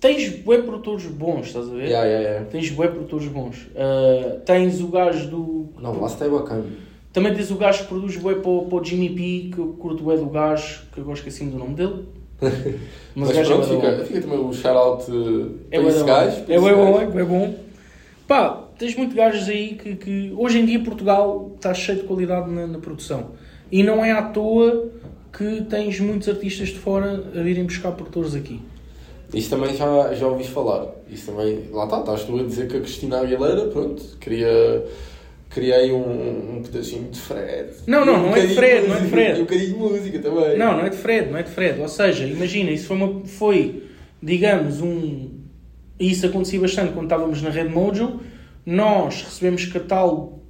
[0.00, 1.86] tens bué produtores bons, estás a ver?
[1.86, 2.46] Yeah, yeah, yeah.
[2.50, 3.56] Tens bué produtores bons.
[3.74, 5.68] Uh, tens o gajo do.
[5.80, 6.64] Não, Last é bacana.
[7.12, 9.68] Também tens o gajo que produz bué para, o- para o Jimmy P, que eu
[9.78, 12.04] curto bué do gajo, que agora esqueci-me do nome dele.
[13.14, 14.04] Mas, gajo pronto, é fica, bom.
[14.04, 16.36] fica também o shout-out uh, É para bué esse gajo.
[16.36, 16.44] bom.
[16.44, 17.54] para É esse bué bom, é bom.
[18.28, 22.50] Pá, tens muitos gajos aí que, que hoje em dia Portugal está cheio de qualidade
[22.50, 23.30] na, na produção.
[23.72, 24.88] E não é à toa
[25.32, 28.60] que tens muitos artistas de fora a virem buscar produtores aqui.
[29.32, 30.86] Isso também já, já ouvi falar.
[31.08, 31.68] Isso também.
[31.72, 34.84] Lá está, estás tu a dizer que a Cristina Aguilera, pronto, queria.
[35.50, 37.68] Criei um, um pedacinho de Fred.
[37.86, 39.30] Não, não, não é de Fred, não é de música, Fred.
[39.30, 40.58] E um bocadinho de música também.
[40.58, 41.80] Não, não é de Fred, não é de Fred.
[41.80, 43.82] Ou seja, imagina, isso foi, uma, foi
[44.22, 45.30] digamos, um.
[45.98, 48.20] E isso acontecia bastante quando estávamos na Red Mojo.
[48.66, 50.42] Nós recebemos catálogo,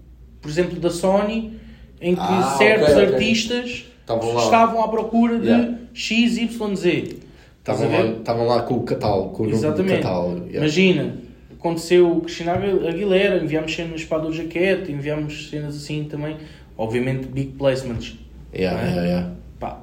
[0.43, 1.53] por exemplo, da Sony,
[2.01, 3.15] em que Ah, certos ok, ok.
[3.15, 5.75] artistas Estavam estavam à procura de Yeah.
[5.95, 7.17] XYZ.
[7.61, 10.03] Estavam lá, estavam lá com o catálogo, com o Exatamente.
[10.03, 10.37] catálogo.
[10.47, 10.59] yeah.
[10.59, 11.15] Imagina,
[11.59, 16.37] aconteceu Cristina Aguilera, enviámos cenas para a Doja Cat, enviámos cenas assim também.
[16.77, 18.17] Obviamente, big placements.
[18.55, 18.85] Yeah, é?
[18.91, 19.35] yeah, yeah.
[19.59, 19.83] Pá.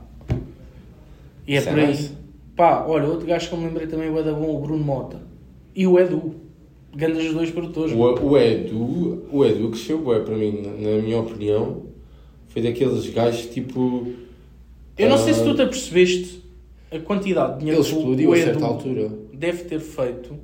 [1.47, 1.87] E é é por aí.
[1.87, 2.11] nice.
[2.55, 5.21] Pá, olha, outro gajo que eu me lembrei também, o Eda Bom, o Bruno Mota.
[5.75, 6.35] E o Edu.
[6.95, 7.93] Grandes dois produtores.
[7.93, 11.83] O, o Edu, o Edu cresceu bué para mim, na, na minha opinião.
[12.47, 14.13] Foi daqueles gajos tipo.
[14.97, 16.41] Eu não sei se ah, tu te apercebeste
[16.89, 19.11] a quantidade de dinheiro Ele que o- o a Edu certa altura.
[19.33, 20.35] deve ter feito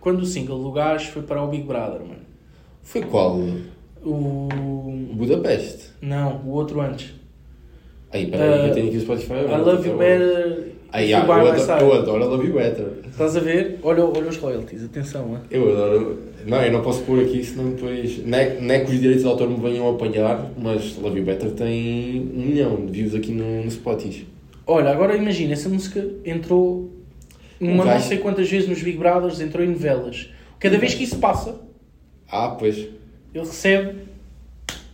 [0.00, 2.20] quando o single do gajo foi para o Big Brother, mano.
[2.82, 3.38] Foi qual?
[4.04, 4.48] O.
[5.12, 5.90] Budapeste.
[6.00, 7.14] Não, o outro antes.
[8.12, 9.32] Aí, peraí, Ah, eu tenho aqui o Spotify.
[9.34, 10.72] I love you better.
[10.92, 12.86] Aí, ah, eu, adoro, eu adoro I Love You Better.
[13.08, 13.78] Estás a ver?
[13.82, 15.38] Olha, olha os royalties, atenção, hein?
[15.48, 16.18] Eu adoro.
[16.44, 18.26] Não, eu não posso pôr aqui, senão depois.
[18.26, 21.24] Não é, não é que os direitos de autor me venham apanhar, mas Love You
[21.24, 24.26] Better tem um milhão de views aqui no, no Spotify.
[24.66, 26.90] Olha, agora imagina, essa música entrou
[27.60, 30.30] não sei quantas vezes nos Big Brothers, entrou em novelas.
[30.58, 31.60] Cada vez que isso passa,
[32.30, 32.76] Ah, pois.
[32.78, 32.90] ele
[33.34, 33.98] recebe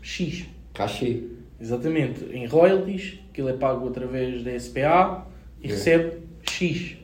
[0.03, 0.45] X.
[0.75, 1.23] Cachê.
[1.61, 2.25] Exatamente.
[2.33, 5.27] Em royalties, que ele é pago através da SPA
[5.63, 5.71] e É.
[5.71, 6.97] recebe X.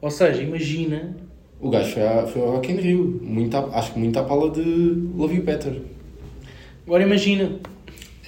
[0.00, 1.16] Ou seja, imagina.
[1.60, 3.20] O gajo foi, a, foi ao Rock in Rio.
[3.22, 5.80] Muito à- acho que muito à pala de Love You Better.
[6.86, 7.58] Agora imagina.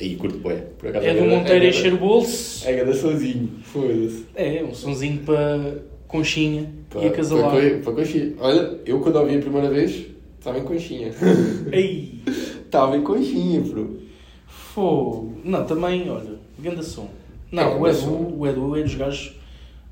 [0.01, 0.57] Aí, curto bué.
[0.79, 2.67] Por acaso É do ganda- Monteiro é encher o bolso.
[2.69, 3.51] É ganda sozinho.
[3.63, 4.27] Foda-se.
[4.35, 7.11] É, um sonzinho para conchinha Pá, e.
[7.11, 8.35] Para, para conchinha.
[8.39, 10.07] Olha, eu quando a ouvi a primeira vez,
[10.39, 11.13] estava em conchinha.
[11.73, 12.23] Ei!
[12.65, 13.99] Estava em conchinha, bro.
[14.47, 15.41] Fogo.
[15.45, 17.09] Não, também, olha, ganda som.
[17.53, 18.35] É, Não, o ganda Edu, som.
[18.37, 19.37] o Edu é dos gajos.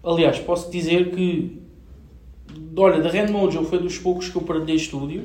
[0.03, 1.61] Aliás, posso dizer que.
[2.77, 5.24] Olha, da Red Mojo foi dos poucos que eu partilhei estúdio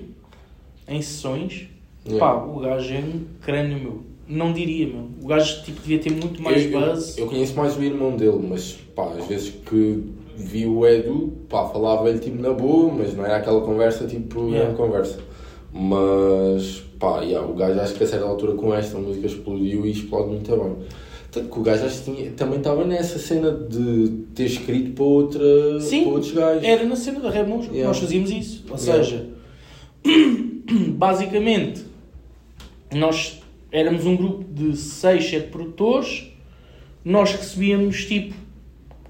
[0.87, 1.67] em sessões.
[2.05, 2.19] Yeah.
[2.19, 4.03] Pá, o gajo é um crânio, meu.
[4.27, 5.09] Não diria, meu.
[5.21, 7.17] O gajo tipo, devia ter muito mais eu, buzz.
[7.17, 10.03] Eu, eu conheço mais o irmão dele, mas pá, às vezes que
[10.39, 14.49] vi o Edu, pá, falava ele tipo na boa, mas não era aquela conversa tipo
[14.49, 14.73] Yeah.
[14.75, 15.19] conversa.
[15.71, 19.91] Mas, pá, yeah, o gajo acho que a certa altura com esta música explodiu e
[19.91, 20.75] explode muito bem.
[21.31, 25.03] Tanto que o gajo acho que tinha- também estava nessa cena de ter escrito para,
[25.03, 26.63] outra, Sim, para outros gajos.
[26.63, 27.87] Era na cena da Red Nós, Yeah.
[27.87, 28.65] nós fazíamos isso.
[28.69, 29.03] Ou Yeah.
[29.03, 29.25] seja,
[30.97, 31.83] basicamente,
[32.93, 33.39] nós
[33.71, 36.31] éramos um grupo de 6, 7 produtores,
[37.05, 38.33] nós recebíamos tipo,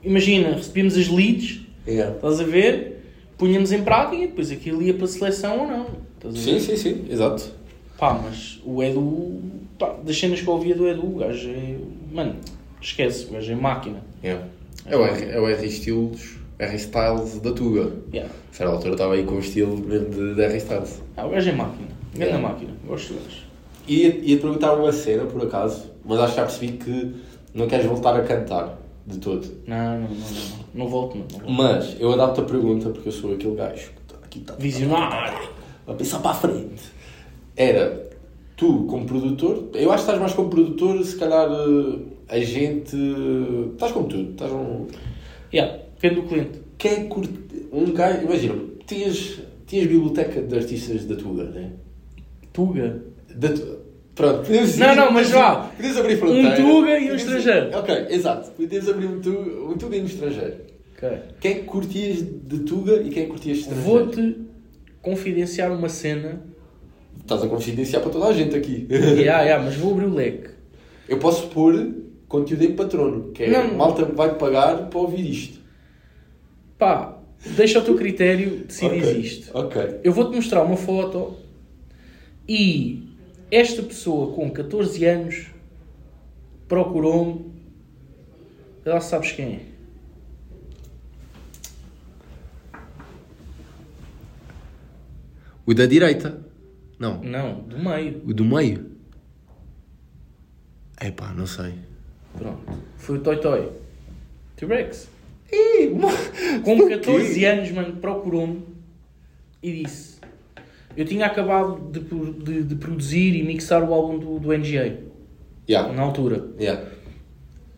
[0.03, 2.15] imagina, recebíamos as leads, Yeah.
[2.15, 2.97] estás a ver?
[3.37, 5.87] Punhamos em prática e depois aquilo ia para seleção ou não.
[6.17, 6.59] Estás a Sim, ver?
[6.59, 7.51] sim, sim, exato.
[7.97, 9.39] Pá, mas o Edu,
[9.79, 11.75] pá, das cenas que eu ouvia do Edu, o gajo é.
[12.13, 12.35] Mano,
[12.81, 14.03] esquece, o gajo é máquina.
[14.23, 14.45] Yeah.
[14.85, 17.91] É, o R, é o R Styles, R Styles da Tuga.
[18.13, 18.31] Yeah.
[18.51, 21.01] A certa altura estava aí com o estilo mesmo de, de R Styles.
[21.17, 21.87] Ah, o gajo é máquina.
[22.13, 22.47] Grande Yeah.
[22.47, 22.71] máquina.
[22.85, 23.41] Gosto do gajo.
[23.87, 27.15] Ia, ia te perguntar uma cena, por acaso, mas acho que já percebi que
[27.53, 28.77] não queres voltar a cantar
[29.09, 29.47] de todo.
[29.65, 30.59] Não, não, não, não.
[30.75, 31.25] Não, volto, não.
[31.25, 31.51] não volto.
[31.51, 35.49] Mas eu adapto a pergunta porque eu sou aquele gajo que tá aqui está Visionário.
[35.87, 36.83] a pensar para a frente.
[37.55, 38.09] Era
[38.55, 42.95] tu como produtor, eu acho que estás mais como produtor, se calhar eh, agente.
[43.73, 44.85] Estás como tudo, estás um.
[45.51, 46.61] Yeah, depende do cliente.
[46.77, 47.49] Quem é curte.
[47.71, 48.23] Um gajo.
[48.23, 51.71] Imagina, tinhas, tinhas biblioteca de artistas da Tuga, né?
[52.53, 53.03] Tuga.
[53.35, 53.78] Da tu...
[54.19, 55.71] Pronto, podemos Não, não, mas vá.
[55.77, 56.49] Podemos abrir fronteira.
[56.49, 57.77] Um Tuga e um estrangeiro.
[57.77, 58.51] Ok, exato.
[58.51, 60.55] Podemos abrir um Tuga, um tuga e um estrangeiro.
[60.97, 61.09] Ok.
[61.39, 63.89] Quem é que curtias de Tuga e quem é que curtias de estrangeiro?
[63.89, 64.35] Vou-te
[65.01, 66.41] confidenciar uma cena.
[67.21, 68.87] Estás a confidenciar para toda a gente aqui.
[68.89, 70.49] yeah, yeah, mas vou abrir o leque.
[71.07, 71.95] Eu posso pôr
[72.27, 73.73] conteúdo em patrono, que é Não.
[73.77, 75.59] malta vai pagar para ouvir isto.
[76.77, 77.17] Pá,
[77.55, 79.57] deixa ao teu critério decidir Ok, isto.
[79.57, 79.81] Ok.
[80.03, 81.37] Eu vou-te mostrar uma foto
[82.47, 83.08] e
[83.51, 85.47] esta pessoa com 14 anos
[86.67, 87.51] procurou-me.
[88.85, 89.69] Já sabes quem é.
[95.65, 96.41] O da direita?
[96.97, 97.21] Não.
[97.21, 98.21] Não, do meio.
[98.25, 98.91] O do meio?
[100.99, 101.75] Epá, não sei.
[102.37, 102.61] Pronto.
[102.97, 103.71] Foi o Toy Toy.
[104.55, 105.09] T-Rex.
[106.63, 108.63] Com 14 anos, mano, procurou-me
[109.61, 110.08] e disse:
[110.97, 111.99] Eu tinha acabado de,
[112.43, 114.97] de- de produzir e mixar o álbum do, do NGA,
[115.69, 116.47] Yeah, na altura.
[116.59, 116.81] yeah.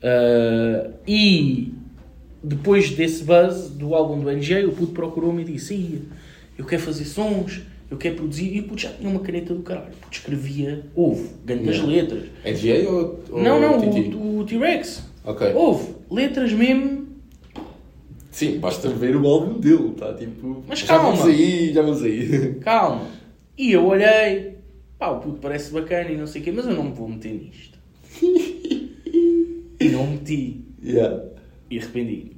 [0.03, 1.73] Uh, e
[2.43, 6.01] depois desse buzz do álbum do NGA, o puto procurou-me e disse: "Ih,
[6.57, 8.55] Eu quero fazer sons, eu quero produzir.
[8.55, 9.89] E o puto já tinha uma caneta do caralho.
[9.89, 11.91] O puto escrevia, houve, grandes Yeah.
[11.91, 12.23] letras.
[12.43, 15.03] É GA ou, ou não, não, o, T-Rex.
[15.23, 15.53] Ok.
[15.53, 17.00] Houve, letras mesmo.
[18.31, 20.63] Sim, basta ver o álbum dele, tá tipo...
[20.67, 21.11] Mas já calma.
[21.11, 22.55] vamos aí, já vamos aí.
[22.61, 23.07] Calma.
[23.57, 24.57] E eu olhei,
[24.97, 27.09] pá, o puto parece bacana e não sei o quê, mas eu não me vou
[27.09, 27.77] meter nisto.
[29.79, 30.63] e não meti.
[30.83, 31.23] yeah.
[31.69, 32.31] E arrependi.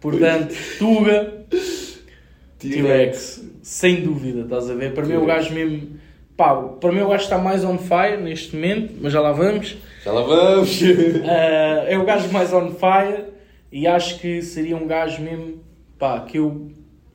[0.00, 1.44] Portanto, Tuga,
[2.58, 4.94] T-Rex, sem dúvida, estás a ver?
[4.94, 5.98] Para mim o gajo mesmo.
[6.36, 9.76] Pá, para mim o gajo está mais on fire neste momento, mas já lá vamos.
[10.04, 10.80] Já lá vamos.
[11.24, 13.33] Ah, é o gajo mais on fire
[13.74, 15.54] e acho que seria um gajo mesmo,
[15.98, 16.68] pá, que eu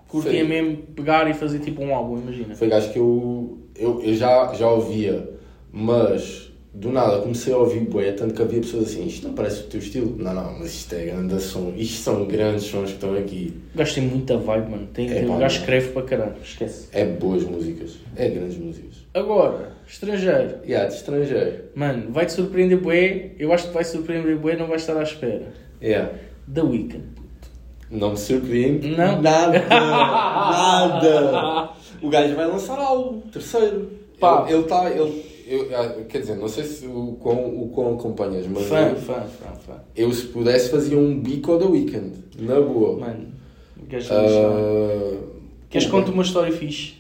[0.09, 0.49] curtia Sim.
[0.49, 2.53] mesmo pegar e fazer tipo um álbum, imagina.
[2.53, 5.29] Foi gajo que eu, eu, eu já, já ouvia,
[5.71, 9.61] mas do nada comecei a ouvir bué, tanto que havia pessoas assim, isto não parece
[9.61, 10.17] o teu estilo.
[10.17, 13.53] Não, não, mas isto é grande som, isto são grandes sons que estão aqui.
[13.73, 14.87] O gajo tem muita vibe, mano.
[14.93, 16.89] Tem, É tem- pá, o gajo escreve para caralho, esquece.
[16.91, 18.95] É boas músicas, é grandes músicas.
[19.13, 20.55] Agora, estrangeiro.
[20.65, 21.63] Há de estrangeiro.
[21.73, 23.31] Mano, vai-te surpreender bué.
[23.39, 25.53] Eu acho que vai surpreender bué, não vai estar à espera.
[25.81, 26.11] Yeah.
[26.53, 27.03] The Weeknd.
[27.91, 29.21] Não me surpreende Não.
[29.21, 31.69] nada, nada.
[32.01, 33.89] O gajo vai lançar álbum, terceiro.
[34.21, 34.45] Pá.
[34.47, 38.47] Ele está, ele, eu, ah, quer dizer, não sei se o quão, o quão acompanhas,
[38.47, 39.73] mas Fã, eu, fã, fã, fã.
[39.97, 42.97] eu se pudesse fazia um bico ao The Weeknd, na boa.
[42.99, 43.27] Mano,
[43.77, 44.27] o gajo lixado.
[44.29, 45.17] Ah,
[45.69, 46.93] Queres que conte uma história fixe?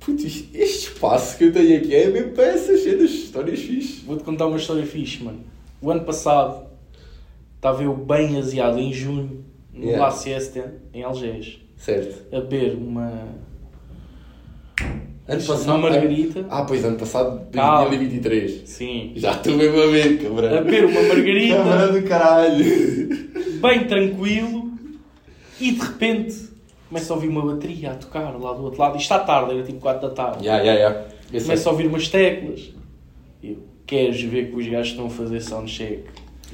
[0.00, 4.02] Putz, este espaço que eu tenho aqui é mesmo para essas cenas, histórias fixe.
[4.04, 5.38] Vou-te contar uma história fixe, mano.
[5.80, 6.65] O ano passado
[7.56, 10.04] estava eu bem aziado em junho no Yeah.
[10.06, 12.34] La Siesta, em Algés, Certo.
[12.34, 13.12] a beber uma,
[15.28, 16.46] Ano uma margarita.
[16.48, 17.88] Ah, pois ano passado, Calma.
[17.88, 18.62] 2023.
[18.64, 19.12] Sim.
[19.16, 20.64] Já estou mesmo a ver, A cabrão.
[20.64, 22.64] beber uma margarita, Cabrão do caralho.
[23.60, 24.70] bem tranquilo,
[25.60, 26.48] e de repente
[26.88, 28.92] começa a ouvir uma bateria a tocar lá do outro lado.
[28.96, 30.46] Isto está tarde, era tipo 4 da tarde.
[30.46, 31.06] Ya, ya, ya.
[31.32, 31.56] Eu sei.
[31.56, 32.72] A ouvir umas teclas.
[33.42, 36.04] Eu, queres ver que os gajos estão a fazer soundcheck?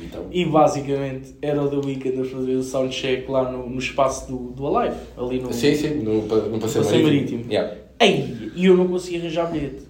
[0.01, 4.27] Então, E basicamente era o The Weeknd a fazer o soundcheck lá no, no espaço
[4.31, 5.53] do, do Alive, ali no.
[5.53, 7.05] sim, sim, no, no passeio marítimo.
[7.05, 7.45] marítimo.
[7.53, 7.77] Ya.
[8.01, 9.83] Ei, e eu não consegui arranjar bilhete.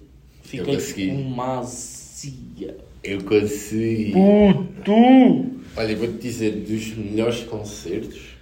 [0.43, 2.77] Fiquei uma azia.
[3.03, 4.11] Eu consegui.
[4.11, 4.93] Puto!
[5.75, 8.33] Olha, vou-te dizer, dos melhores concertos,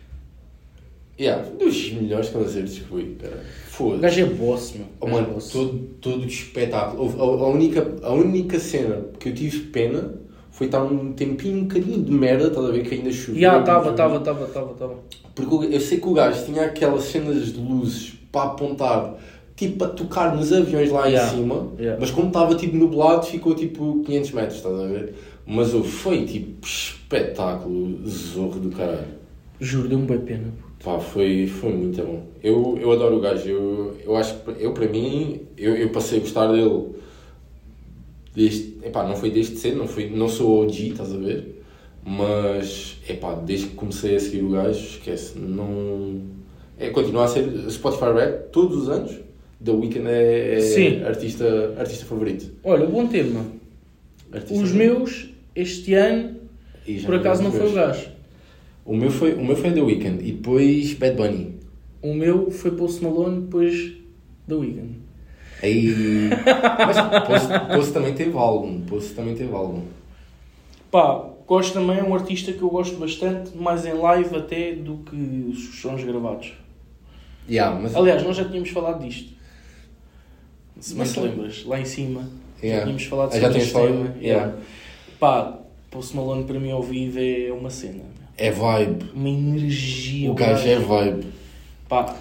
[1.19, 3.43] Yeah, dos melhores concertos que fui, cara.
[3.67, 4.02] O Foda-se.
[4.02, 4.86] gajo é boss, meu.
[5.00, 5.50] Oh, O gajo é mano, boss.
[5.52, 7.04] todo, todo espetáculo.
[7.19, 10.15] A, a única, a única cena que eu tive pena
[10.62, 13.41] foi estar um tempinho, um bocadinho de merda, estás a ver que ainda choveu.
[13.41, 14.95] Ya, tava, tava, tava, tava, tava.
[15.34, 19.15] Porque eu sei que o gajo tinha aquelas cenas de luzes para apontar,
[19.56, 22.00] tipo para tocar nos aviões lá Yeah, em cima, yeah.
[22.00, 25.15] mas como estava tipo nublado, ficou tipo 500 metros, estás a ver?
[25.47, 29.19] Mas oh, foi tipo espetáculo, zorro do caralho.
[29.60, 30.54] Juro, deu-me bem pena.
[30.84, 32.21] Pá, foi, foi muito bom.
[32.43, 33.50] Eu, eu adoro o gajo.
[33.50, 36.89] Eu, eu acho que, eu para mim, eu, eu passei a gostar dele
[38.33, 38.77] desde.
[38.83, 41.63] Epá, não foi desde cedo, não, foi, não sou OG, estás a ver?
[42.03, 46.21] Mas, epá, desde que comecei a seguir o gajo, esquece, não.
[46.79, 49.11] É, continua a ser Spotify Rap todos os anos.
[49.63, 52.49] The Weeknd é, é artista, artista favorito.
[52.63, 53.45] Olha, bom tema.
[54.33, 54.99] Artista Os favorito.
[54.99, 56.37] meus, este ano,
[57.05, 58.09] por acaso não foi o gajo.
[58.83, 61.55] O meu foi, o meu foi The Weeknd e depois Bad Bunny.
[62.01, 63.93] O meu foi Post Malone, depois
[64.47, 65.00] The Weeknd.
[65.62, 66.30] Aí.
[66.86, 66.97] Mas
[67.76, 68.82] Post também teve álbum.
[68.82, 69.84] Post também teve álbum.
[70.89, 74.97] Pá, gosto também, é um artista que eu gosto bastante, mais em live até do
[74.97, 75.15] que
[75.52, 76.54] os sons gravados.
[77.50, 79.34] Yeah, mas, Aliás, nós já tínhamos falado disto.
[80.80, 82.28] Se Mas foi- lembras, lá em cima.
[82.62, 82.80] Yeah.
[82.80, 84.24] Já tínhamos falado Ah, já sobre tínhamos este falado, tema.
[84.24, 84.45] yeah.
[84.47, 84.58] Yeah.
[85.19, 88.04] Pá, Post Malone para mim ao vivo é uma cena.
[88.38, 89.06] é vibe.
[89.13, 90.32] Uma energia.
[90.32, 91.26] O gajo é vibe.
[91.88, 92.15] Pá,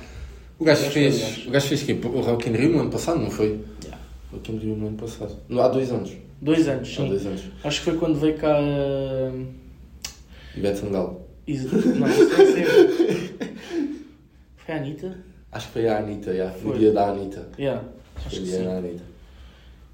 [0.61, 1.47] O gajo fez.
[1.47, 1.99] O gajo fez quê?
[2.05, 3.61] O Rock in Rio no ano passado, não foi?
[3.83, 3.99] yeah.
[4.33, 5.35] Rock in Rio no ano passado.
[5.49, 6.13] Não, há dois anos.
[6.41, 7.09] dois anos, Há sim.
[7.09, 7.43] dois anos.
[7.65, 8.59] Acho que foi quando veio cá.
[8.61, 9.47] uh,
[10.57, 11.23] Ivete Sangalo.
[11.47, 12.67] Is- Não, isso vai ser.
[14.59, 15.19] Foi a Anitta?
[15.51, 16.55] Acho que foi a Anitta, yeah.
[16.59, 16.77] Foi.
[16.77, 17.49] o dia da Anitta.
[17.59, 17.83] Yeah,
[18.17, 18.65] Acho foi o dia sim.
[18.65, 19.03] da Anitta.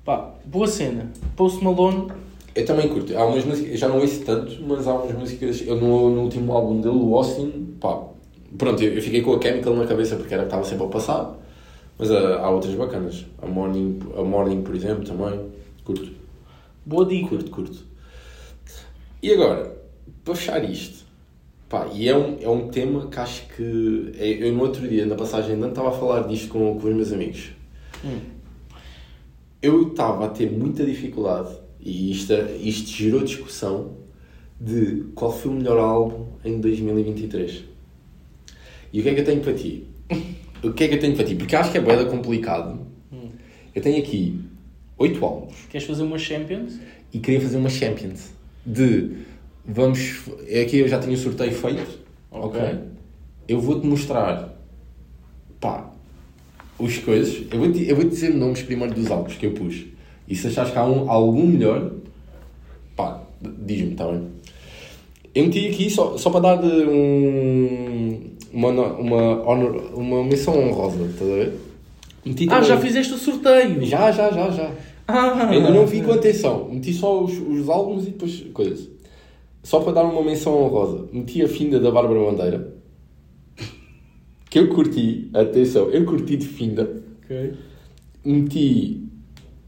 [0.04, 1.10] Pá, boa cena.
[1.36, 2.08] Post Malone,
[2.54, 3.16] Eu também curto.
[3.16, 5.62] Há umas músicas, eu já não ouço tanto, mas há umas músicas.
[5.66, 8.02] Eu no, no último álbum dele, o Austin, pá.
[8.58, 10.88] Pronto, eu, eu fiquei com a Chemical na cabeça porque era que estava sempre a
[10.88, 11.36] passar.
[11.98, 13.24] Mas ah, há outras bacanas.
[13.40, 15.40] A Morning, a Morning, por exemplo, também.
[15.84, 16.10] Curto.
[16.84, 17.28] boa dica.
[17.28, 17.84] Curto, curto.
[19.22, 19.76] E agora,
[20.24, 21.04] para fechar isto,
[21.68, 24.12] pá, e é um, é um tema que acho que.
[24.18, 26.88] é- eu no outro dia, na passagem de ano, estava a falar disto com, com
[26.88, 27.52] os meus amigos.
[28.04, 28.20] Hum.
[29.62, 33.96] Eu estava a ter muita dificuldade, e isto, isto gerou discussão,
[34.60, 37.64] de qual foi o melhor álbum em 2023.
[38.96, 39.84] E o que é que eu tenho para ti?
[40.62, 41.34] O que é que eu tenho para ti?
[41.34, 42.80] Porque acho que é boeda complicado.
[43.12, 43.28] Hum.
[43.74, 44.40] Eu tenho aqui
[44.96, 46.78] oito álbuns Queres fazer uma Champions?
[47.12, 48.30] e queria fazer uma Champions
[48.64, 49.18] de
[49.66, 50.22] vamos
[50.62, 51.98] aqui eu já tenho o sorteio feito
[52.30, 52.58] Ok.
[52.58, 52.78] ok
[53.46, 54.56] eu vou-te mostrar
[55.60, 55.90] pá
[56.78, 59.84] os coisas eu vou-te eu vou dizer nomes primeiro dos álbuns que eu pus
[60.26, 61.92] e se achares que há um, algum melhor
[62.96, 64.26] pá diz-me está bem
[65.34, 71.04] eu meti aqui só, só para dar de um, uma, uma, honor, uma menção honrosa
[71.04, 71.52] estás a ver?
[72.24, 73.84] Meti Ah, também- já fizeste o sorteio!
[73.84, 74.72] já já já já
[75.06, 76.68] Ah, Ainda não vi com atenção.
[76.70, 78.88] Meti só os, os álbuns e depois coisas.
[79.62, 81.06] Só para dar uma menção honrosa.
[81.12, 82.74] Meti a finda da Bárbara Bandeira.
[84.50, 85.28] Que eu curti.
[85.34, 87.02] Atenção, eu curti de finda.
[87.24, 87.52] Ok.
[88.24, 89.02] Meti...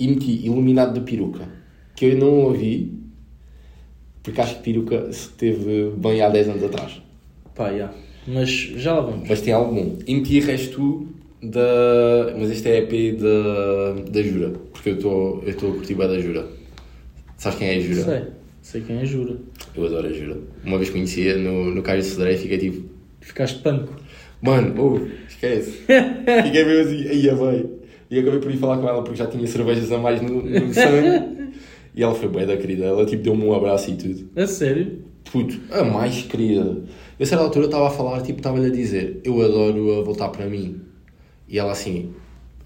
[0.00, 1.48] E meti Iluminado de Peruca.
[1.94, 2.98] Que eu não ouvi.
[4.22, 7.00] Porque acho que Peruca esteve bem há 10 anos atrás.
[7.54, 7.92] Pá, já.
[8.28, 9.28] Mas já lá vamos.
[9.28, 9.96] Mas tem algum.
[10.06, 11.08] E meti Resto
[11.42, 12.34] da...
[12.38, 14.52] Mas este é EP da, da Jura.
[14.72, 16.46] Porque eu estou eu a curtir bem da Jura.
[17.36, 18.02] Sabes quem é a Jura?
[18.02, 18.22] Sei.
[18.60, 19.36] Sei quem é Jura.
[19.74, 20.36] Eu adoro a Jura.
[20.64, 22.88] Uma vez conhecia no, no Caio de Sodré e fiquei tipo,
[23.20, 23.94] Ficaste panco.
[24.42, 25.84] mano, oh, esquece.
[26.44, 27.70] fiquei meio assim, aí bem.
[28.10, 30.74] E acabei por ir falar com ela porque já tinha cervejas a mais no, no
[30.74, 31.52] sangue.
[31.94, 32.84] e ela foi bem da querida.
[32.84, 34.28] Ela tipo deu-me um abraço e tudo.
[34.36, 35.04] A sério?
[35.30, 36.82] Puto, a mais querida.
[37.18, 40.28] Eu, a certa altura, estava a falar, tipo, estava-lhe a dizer, eu adoro a voltar
[40.28, 40.80] para mim.
[41.48, 42.12] E ela assim,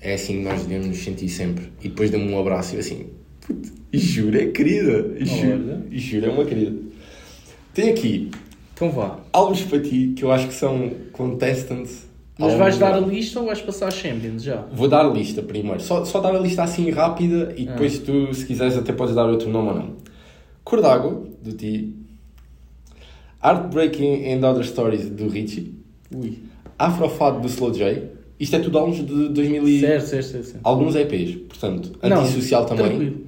[0.00, 1.72] é assim que nós devemos nos sentir sempre.
[1.82, 3.06] E depois deu-me um abraço e eu assim,
[3.40, 5.14] puto, juro, é querida.
[5.24, 6.76] Juro, juro, é uma querida.
[7.72, 8.30] Tem aqui
[8.74, 9.20] Então vá.
[9.32, 12.06] álbuns para ti que eu acho que são contestants.
[12.38, 14.66] Mas vais dar a lista ou vais passar a Champions já?
[14.72, 15.80] Vou dar a lista primeiro.
[15.80, 19.26] Só, só dar a lista assim rápida e depois tu, se quiseres, até podes dar
[19.26, 19.96] outro nome ou não.
[20.64, 21.94] Cor d'Água, do Ti.
[23.42, 25.74] Heartbreaking and Other Stories, do Richie.
[26.14, 26.38] Ui.
[26.78, 28.10] Afrofado, do Slow J.
[28.38, 29.80] Isto é tudo álbuns de 2000 e...
[29.80, 30.44] Certo, certo, certo.
[30.46, 30.60] certo.
[30.64, 31.92] Alguns EPs, portanto.
[32.02, 32.86] Não, Antissocial também.
[32.86, 33.26] tranquilo.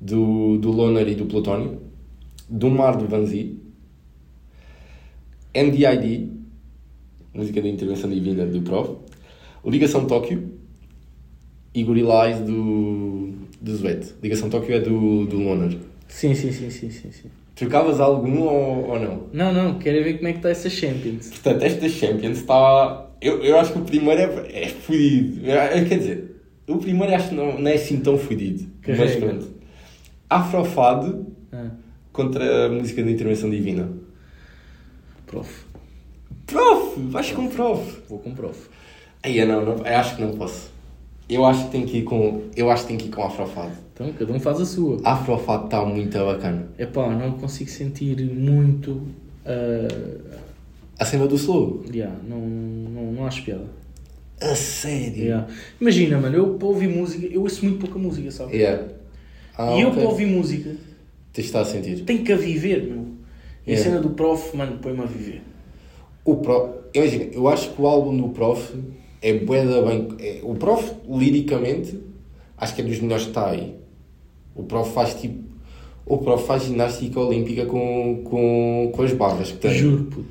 [0.00, 1.80] Do, do Loner e do Plutónio.
[2.48, 3.58] Do Mar, do Vanzi.
[5.54, 6.30] NDID.
[7.34, 8.96] Música da Intervenção Divina, do Prof.
[9.64, 10.52] Ligação Tóquio.
[11.74, 14.12] E Gorilla Eyes, do, do Zuete.
[14.22, 15.78] Ligação Tóquio é do, do Loner.
[16.08, 17.30] Sim, sim, sim, sim, sim, sim.
[17.54, 19.26] Trocavas algum ou, ou não?
[19.32, 21.28] Não, não, quero ver como é que está essa Champions.
[21.28, 23.08] Portanto, esta Champions está.
[23.20, 25.42] Eu, eu acho que o primeiro é, é fodido.
[25.88, 26.36] Quer dizer,
[26.66, 28.66] o primeiro acho que não, não é assim tão fodido.
[28.86, 29.48] Mas pronto.
[30.30, 31.70] Afrofado Ah,
[32.12, 33.88] contra a música de intervenção divina.
[35.26, 35.64] prof.
[36.46, 36.98] Prof!
[36.98, 37.98] Vais com prof!
[38.08, 38.68] Vou com prof.
[39.22, 40.70] Aí eu não, não, eu acho que não posso.
[41.28, 42.42] Eu acho que tenho que ir com.
[42.56, 43.72] Eu acho que tenho que ir com Afrofado.
[43.94, 44.98] Então, cada um faz a sua.
[45.04, 46.68] Afrofado está muito bacana.
[46.78, 49.02] É pá, não consigo sentir muito.
[49.44, 50.38] ah,
[50.98, 51.84] A cena do slow.
[51.92, 53.64] yeah, não, não, não acho piada.
[54.40, 55.22] A sério?
[55.22, 55.46] Yeah.
[55.80, 58.56] Imagina, mano, eu para ouvir música, eu ouço muito pouca música, sabe?
[58.56, 58.88] Yeah.
[59.56, 60.00] Ah, e eu ok.
[60.00, 60.74] para ouvir música
[61.32, 62.02] Tens estar a sentir.
[62.04, 63.06] tenho que a viver, meu.
[63.66, 63.84] E a Yeah.
[63.90, 65.42] cena do prof, mano, põe-me a viver.
[66.24, 68.74] O prof, imagina, eu acho que o álbum do Prof
[69.20, 70.08] é bué da bem.
[70.18, 71.98] é- o Prof, liricamente,
[72.56, 73.76] acho que é dos melhores que está aí.
[74.54, 75.42] O Prof faz tipo.
[76.04, 79.72] O Prof faz ginástica olímpica com, com, com as barras que tem.
[79.74, 80.26] Juro, puto.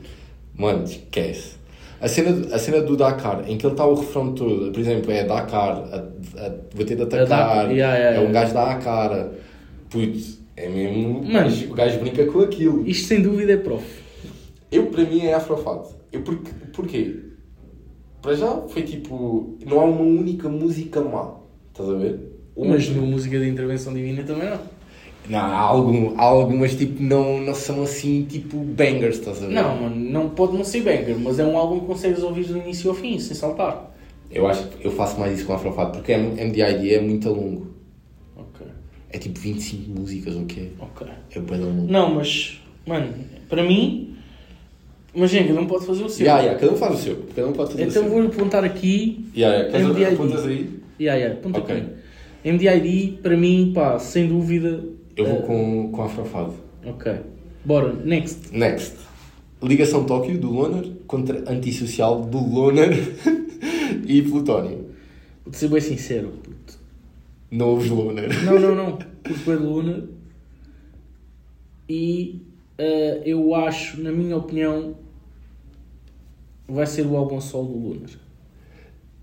[0.55, 1.55] Mano, esquece.
[1.99, 5.11] A cena, a cena do Dakar, em que ele está o refrão todo, por exemplo,
[5.11, 8.31] é Dakar, a, a bater de atacar, Dakar, yeah, yeah, é um yeah.
[8.31, 9.39] gajo dá a cara.
[9.89, 11.21] Putz, é mesmo.
[11.21, 12.85] gajo- o gajo brinca com aquilo.
[12.87, 13.83] Isto sem dúvida é prof.
[14.71, 15.87] Eu, para mim, é afrofado.
[16.11, 17.15] Eu, porque, porquê?
[18.21, 19.57] Para já, foi tipo.
[19.65, 21.35] Não há uma única música má.
[21.71, 22.19] Estás a ver?
[22.57, 24.59] Mas no música de intervenção divina também não.
[25.29, 29.53] Não, há, algum, há algumas tipo, não, não são assim, tipo, bangers, estás a ver?
[29.53, 32.57] Não, mano, não pode não ser banger, mas é um álbum que consegues ouvir do
[32.57, 33.95] início ao fim, sem saltar.
[34.31, 37.67] Eu acho que eu faço mais isso com afrofado, porque MDID é muito longo.
[38.35, 38.65] Ok,
[39.11, 40.69] É tipo 25 músicas, o quê?
[40.79, 41.07] ok.
[41.35, 41.91] É bem longo.
[41.91, 43.13] Não, mas, mano,
[43.47, 44.15] para mim,
[45.13, 46.25] imagina, cada um pode fazer o seu.
[46.25, 47.15] Yeah, yeah, cada um faz o seu.
[47.35, 48.11] Cada um pode fazer Então o seu.
[48.11, 49.29] vou apontar aqui.
[49.35, 49.87] Yeah, yeah.
[49.87, 50.13] MDID.
[50.15, 50.69] apontas aí?
[50.99, 51.75] Yeah, yeah, aponta Ok.
[51.77, 52.00] aqui.
[52.43, 54.83] MDID, para mim, pá, sem dúvida.
[55.15, 56.53] Eu vou eh, com, com afrofado.
[56.85, 57.13] Ok.
[57.63, 58.55] Bora, next.
[58.55, 58.97] Next.
[59.61, 62.91] Ligação Tóquio do Loner contra Antissocial do Loner
[64.07, 64.89] e Plutónio.
[65.45, 66.79] Vou ser bem sincero, puto.
[67.51, 68.43] Novos Loner.
[68.43, 68.97] Não, não, não.
[69.45, 70.09] Bem de Luna.
[71.87, 72.41] E
[72.77, 74.95] eh, eu acho, na minha opinião,
[76.67, 78.09] vai ser o álbum solo do Lunar.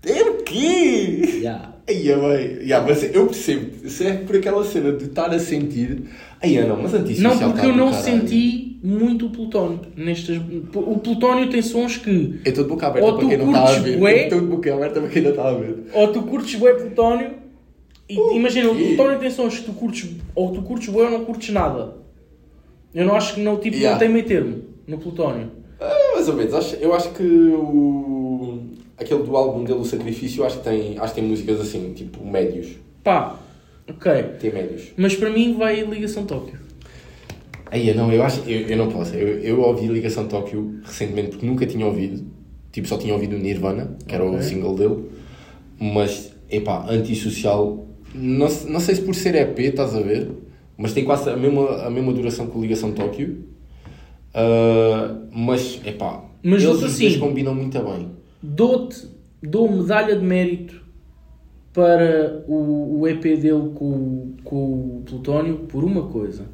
[0.03, 1.21] É quê?
[1.41, 1.73] Yeah.
[1.87, 1.97] Bem.
[2.03, 3.89] Yeah, mas eu percebo.
[3.89, 6.03] Se é por aquela cena de estar a sentir.
[6.41, 8.03] Ai, não, mas Antissocial Não, porque eu não caralho.
[8.03, 9.79] senti muito o Plutónio.
[9.97, 10.37] Nestas...
[10.75, 13.63] O Plutónio tem sons que Eu estou de boca aberta Ou para quem não está
[13.69, 13.97] a ver.
[13.97, 15.77] bué- Eu estou de boca aberta para quem não está a ver.
[15.93, 17.31] ou tu curtes bué Plutónio
[18.07, 18.75] e imagina, o?
[18.75, 21.95] Plutónio tem sons que tu curtes ou tu curtes bué ou não curtes nada.
[22.93, 23.91] Eu não acho que não, tipo, Yeah.
[23.93, 25.51] não tem meio termo no Plutónio.
[25.81, 26.77] Ah, mais ou menos.
[26.81, 28.18] Eu acho que o.
[28.99, 32.25] Aquele do álbum dele, O Sacrifício, acho que tem, acho que tem músicas assim, tipo
[32.25, 32.67] médios.
[33.03, 33.39] Pá,
[33.87, 34.11] ok.
[34.39, 34.89] Tem médios.
[34.97, 36.59] Mas para mim vai Ligação Tóquio.
[37.71, 39.15] Aí, não, eu acho eu, eu não posso.
[39.15, 42.25] Eu, eu ouvi Ligação Tóquio recentemente porque nunca tinha ouvido.
[42.71, 45.05] Tipo, só tinha ouvido o Nirvana, que era o single dele.
[45.79, 47.87] Mas, epá, antissocial.
[48.13, 50.29] Não, não sei se por ser EP, estás a ver?
[50.77, 53.45] Mas tem quase a mesma, a mesma duração que o Ligação Tóquio.
[54.33, 57.19] Ah, mas, epá, Mas eles assim.
[57.19, 58.11] combinam muito bem.
[58.41, 59.07] Dou-te,
[59.43, 60.81] dou medalha de mérito
[61.73, 66.45] para o, o EP dele com, o- com o Plutónio por uma coisa.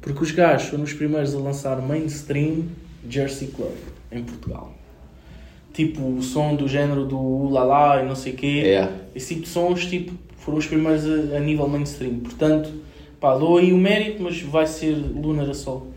[0.00, 2.64] Porque os gajos foram os primeiros a lançar mainstream
[3.08, 3.72] Jersey Club
[4.12, 4.72] em Portugal.
[5.72, 8.62] Tipo, o som do género do Ulala e não sei o quê.
[8.64, 8.92] É.
[9.14, 12.18] Esse tipo de sons tipo, foram os primeiros a, a nível mainstream.
[12.20, 12.70] Portanto,
[13.20, 15.88] pá, dou aí o mérito, mas vai ser Lunar a sol.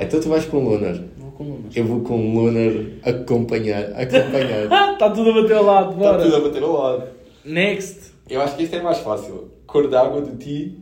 [0.00, 0.98] Então tu vais com o Lunar.
[1.40, 1.60] Com.
[1.74, 3.84] Eu vou com o Lunar acompanhar.
[3.98, 4.70] Acompanhar.
[4.70, 6.22] Ah, está tudo a bater ao lado, Está bora.
[6.22, 7.04] tudo a bater ao lado.
[7.46, 8.12] Next.
[8.28, 9.50] Eu acho que este é mais fácil.
[9.66, 10.78] Cor d'água de ti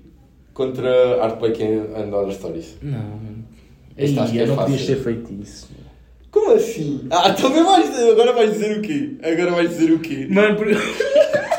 [0.53, 0.89] contra
[1.19, 2.77] Heartbreak and Other Stories.
[2.83, 3.45] Não, mano.
[3.97, 4.97] Este acho que é não podias fácil.
[4.97, 5.69] ter feito isso.
[6.33, 7.07] Como assim?
[7.11, 9.17] Ah, também vais dizer, agora vais dizer o quê?
[9.23, 10.27] Agora vais dizer o quê?
[10.29, 10.75] Mano, porque...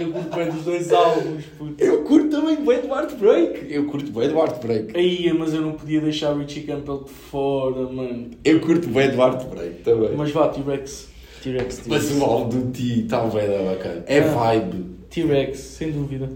[0.00, 1.74] eu curto bem dos dois álbuns, puto.
[1.82, 3.72] Eu curto também bem do Heartbreak.
[3.72, 4.96] Eu curto bem do Heartbreak.
[4.96, 8.30] Aí, mas eu não podia deixar o Richie Campbell de fora, mano.
[8.44, 10.10] Eu curto bem do Heartbreak também.
[10.16, 11.08] Mas vá, T-Rex.
[11.42, 12.20] T-Rex, Mas T-Rex.
[12.20, 14.04] o álbum do ti está bem da bacana.
[14.06, 14.26] É Ah.
[14.26, 14.84] vibe.
[15.10, 16.28] T-Rex, sem dúvida.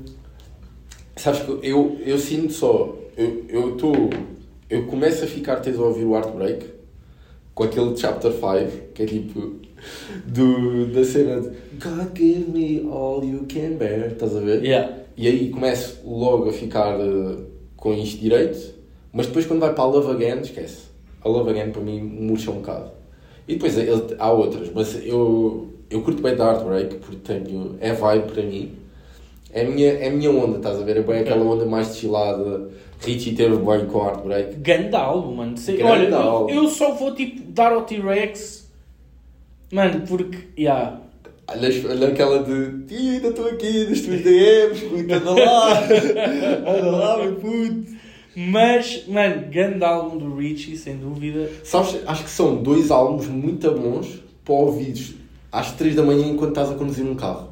[1.16, 4.10] Sabes que eu, eu sinto só, eu eu estou,
[4.68, 6.66] eu começo a ficar teso a ouvir o Heartbreak
[7.54, 9.60] com aquele chapter 5, que é tipo
[10.26, 14.62] do, da cena de God give me all you can bear, estás a ver?
[14.64, 14.92] Yeah.
[15.16, 17.36] E aí começo logo a ficar eh,
[17.76, 18.74] com isto direito,
[19.12, 20.84] mas depois quando vai para a Love Again, esquece.
[21.22, 22.90] A Love Again para mim murcha um bocado.
[23.46, 27.92] E depois ele- há outras, mas eu, eu curto bem da Heartbreak porque tenho, é
[27.92, 28.72] vibe para mim.
[29.52, 30.96] É a minha, é a minha onda, estás a ver?
[30.96, 32.68] É bem aquela onda mais destilada,
[33.00, 34.56] Richie teve bem com Heartbreak.
[34.56, 35.56] Ganda álbum, mano.
[35.56, 38.63] Sei- Olha, eu, eu só vou tipo dar ao T-Rex,
[39.72, 41.00] mano, porque, yeah.
[41.46, 45.80] Olha, olha aquela de "Ih, ainda estou aqui nos teus DMs, puto, anda lá,
[46.66, 47.94] anda lá, meu puto.
[48.36, 51.48] Mas, mano, grande álbum do Richie, sem dúvida.
[51.62, 55.14] Sabes, acho que são dois álbuns muito bons para ouvires
[55.52, 57.50] às 3 da manhã enquanto estás a conduzir um carro.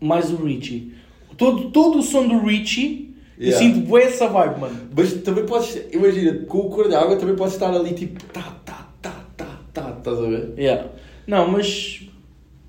[0.00, 0.92] Mais o Richie.
[1.38, 3.58] Todo, todo o som do Richie, eu Yeah.
[3.58, 4.76] sinto bué essa vibe, mano.
[4.94, 8.54] Mas também podes, imagina, com o cor de água também podes estar ali tipo tá,
[8.66, 10.52] tá, tá, tá, tá, estás a ver?
[10.58, 10.90] Yeah.
[11.30, 12.00] Não, mas,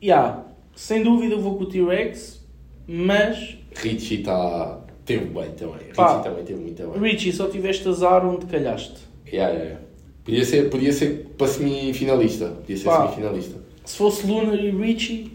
[0.03, 0.43] yeah,
[0.76, 2.45] sem dúvida eu vou com o T-Rex,
[2.88, 4.80] mas, Richie está.
[5.03, 5.80] teve bem também.
[5.95, 6.12] Pá.
[6.18, 7.12] Richie também teve muito bem.
[7.12, 8.99] Richie, só tiveste azar onde calhaste.
[9.26, 9.86] Yeah, yeah, yeah.
[10.24, 12.49] Podia ser, podia ser para semifinalista.
[12.49, 13.01] Podia ser Pá.
[13.07, 13.57] semifinalista.
[13.84, 15.32] Se fosse Luna e Richie,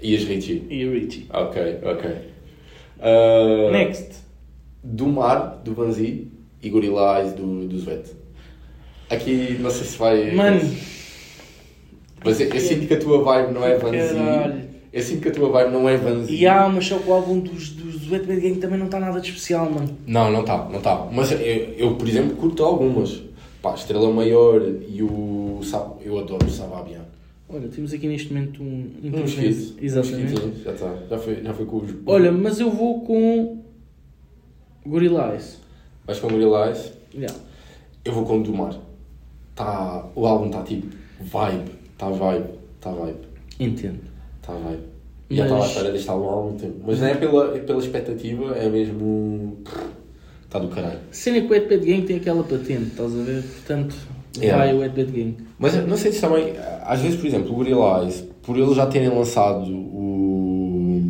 [0.00, 0.64] E as Richie?
[0.70, 1.26] e Richie.
[1.32, 2.10] Ok, ok.
[3.00, 4.22] Uh, Next.
[4.84, 6.28] Do Mar, do Vanzi
[6.62, 8.08] e Gorilla Eyes do, do Zvet.
[9.10, 10.30] Aqui não sei se vai.
[10.30, 10.60] Mano,
[12.24, 14.14] Mas eu, eu sinto que a tua vibe não é Vanzi.
[14.14, 14.72] Caralho.
[14.92, 16.34] Eu sinto que a tua vibe não é Vanzi.
[16.34, 19.00] e há, mas só que o álbum dos, dos Wet Bad Gang também não está
[19.00, 19.88] nada de especial, mano.
[20.06, 21.08] Não, não está, não está.
[21.10, 23.22] Mas eu, eu, por exemplo, curto algumas.
[23.62, 25.60] Pá, Estrela Maior e o.
[26.04, 27.02] Eu adoro o Sababian.
[27.48, 28.66] Olha, temos aqui neste momento um
[29.02, 29.28] Um intervento.
[29.28, 29.74] skit.
[29.84, 30.40] Exatamente.
[30.40, 30.94] Um já está.
[31.08, 31.90] Já foi, já foi com os.
[32.06, 33.58] Olha, mas eu vou com
[34.86, 35.58] Gorilla Eyes.
[36.06, 36.92] Vais com Gorilla Eyes?
[37.14, 37.34] Yeah.
[38.04, 38.74] Eu vou com o do Mar.
[39.54, 40.88] Tá, o álbum está tipo
[41.20, 41.70] vibe.
[42.02, 42.44] Está vibe.
[42.78, 43.18] Está vibe.
[43.60, 44.00] Entendo.
[44.40, 44.82] Está vibe.
[45.30, 46.74] E Mas- estava à espera deste álbum há algum tempo.
[46.84, 49.58] Mas não é pela, é pela expectativa, é mesmo.
[50.44, 50.98] Está do caralho.
[51.12, 53.42] Cena é que o Bad Gang tem aquela patente, estás a ver?
[53.42, 53.94] Portanto,
[54.36, 54.64] Yeah.
[54.64, 55.36] vai o Bad Gang.
[55.58, 56.54] Mas eu não sei se também.
[56.84, 61.00] Às vezes, por exemplo, o Gorilla Eyes, por eles já terem lançado o.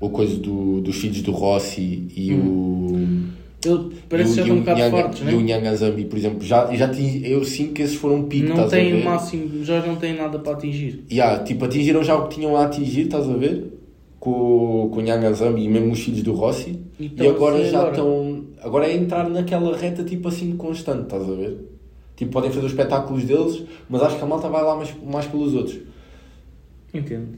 [0.00, 3.28] o coisa do, dos filhos do Rossi e o.
[3.68, 5.42] Ele parece está um bocado fortes, E o né?
[5.42, 8.68] Nyanga Zambi, por exemplo, já, já tinha, eu sinto que esses foram um pico, Não
[8.68, 11.04] tem máximo, já não tem nada para atingir.
[11.10, 13.74] Yeah, tipo, atingiram já o que tinham a atingir, estás a ver?
[14.18, 16.80] Com, com o Nyanga Zambi e mesmo os filhos do Rossi.
[16.98, 17.90] E E, agora ser já agora.
[17.92, 18.44] estão.
[18.60, 21.56] Agora é entrar naquela reta tipo assim constante, estás a ver?
[22.16, 25.26] Tipo, podem fazer os espetáculos deles, mas acho que a malta vai lá mais, mais
[25.26, 25.78] pelos outros.
[26.92, 27.28] Entendo,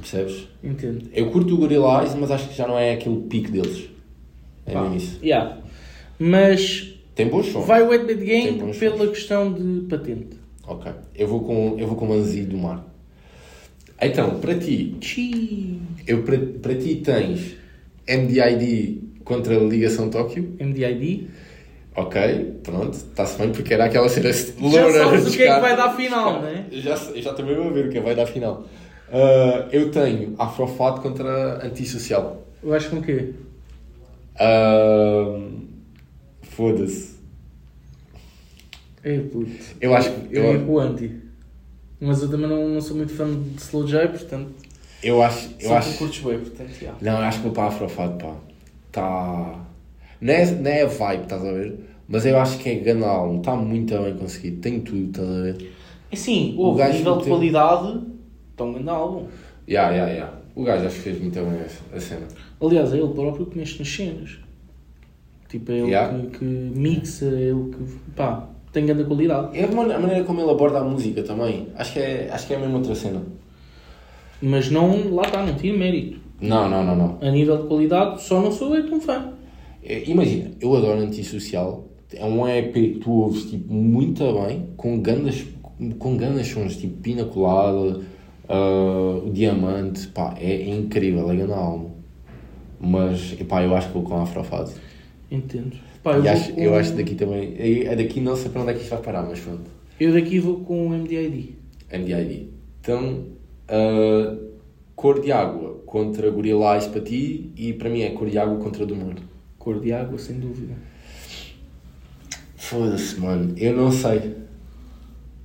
[0.00, 0.48] Percebes?
[0.62, 1.06] entendo.
[1.14, 3.88] Eu curto o Gorilla Eyes, mas acho que já não é aquele pico deles.
[4.66, 5.18] É Pá, isso.
[5.22, 5.58] yeah.
[6.18, 7.66] Mas Tem bons sons.
[7.66, 10.36] vai o Wet Bad bons pela questão de patente.
[10.66, 10.90] Ok.
[11.14, 12.84] Eu vou com, eu vou com Manzi do Mar.
[14.00, 15.80] Então, para ti, Chi.
[16.06, 17.56] eu, para, para ti tens
[18.08, 20.54] MDID contra a Ligação Tóquio.
[20.60, 21.28] MDID.
[21.94, 22.20] Ok,
[22.62, 25.60] pronto, está-se bem porque era aquela cena Já loura sabes dos o que é que
[25.60, 26.66] vai dar final, não é?
[26.72, 28.66] Já, já também vou ver o que vai dar final.
[29.10, 32.44] Ah, eu tenho Afrofado contra Antissocial.
[32.62, 33.30] Eu acho com o quê?
[36.42, 37.16] Foda-se.
[39.02, 39.50] É puto.
[39.80, 40.36] Eu acho que.
[40.36, 41.12] Eu Eu, o anti.
[42.00, 44.52] Mas eu também não, não sou muito fã de Slow J, portanto.
[45.02, 45.50] eu acho.
[45.60, 46.94] Eu só acho que curtes bem, portanto, já.
[47.00, 48.34] não, eu acho que vou para Afrofado, pá.
[48.92, 49.66] Tá.
[50.20, 51.78] Não é, não é a vibe, estás a ver?
[52.08, 55.72] Mas eu acho que é álbum, está muito bem conseguido, tem tudo, estás a ver?
[56.10, 58.00] É sim, O houve nível de qualidade,
[58.56, 59.26] tão grande álbum.
[59.68, 60.32] Ya, ya, ya.
[60.56, 61.60] O gajo acho que fez muito bem
[61.94, 62.26] a- cena.
[62.60, 64.38] Aliás, é ele próprio que mexe nas cenas.
[65.48, 66.18] Tipo, é ele Yeah.
[66.18, 68.10] que, que mixa, é ele que.
[68.16, 69.56] pá, tem grande qualidade.
[69.56, 71.68] É a man- a maneira como ele aborda a música também.
[71.76, 73.22] Acho que é, acho que é a mesma outra cena.
[74.42, 76.20] Mas não, lá está, não tira mérito.
[76.40, 77.18] Não, não, não, não.
[77.20, 79.32] A nível de qualidade, só não sou eu tão fã.
[79.82, 81.86] É, Imagina, eu adoro Antissocial.
[82.12, 85.44] É um EP que tu ouves tipo, muito bem, com grandes,
[85.98, 88.00] com grandes sons, tipo Pina Colada,
[88.48, 91.90] ah, o Diamante, pá, é, incrível, é grande álbum.
[92.80, 94.74] Mas, pá, eu acho que vou com a Afrofase.
[95.30, 95.76] Entendo.
[96.02, 98.74] Pá, eu, acho, com- eu acho daqui também, é, daqui não sei para onde é
[98.74, 99.64] que isto vai parar, mas pronto.
[99.98, 101.56] eu daqui vou com o MDID.
[101.92, 102.48] MDID.
[102.80, 103.24] Então,
[103.68, 104.36] ah,
[104.94, 108.56] Cor de Água contra Gorilla Eyes para ti e para mim é Cor de Água
[108.58, 109.22] contra do Mundo.
[109.58, 110.74] Cor de água, sem dúvida.
[112.56, 114.36] Foda-se, mano, eu não sei.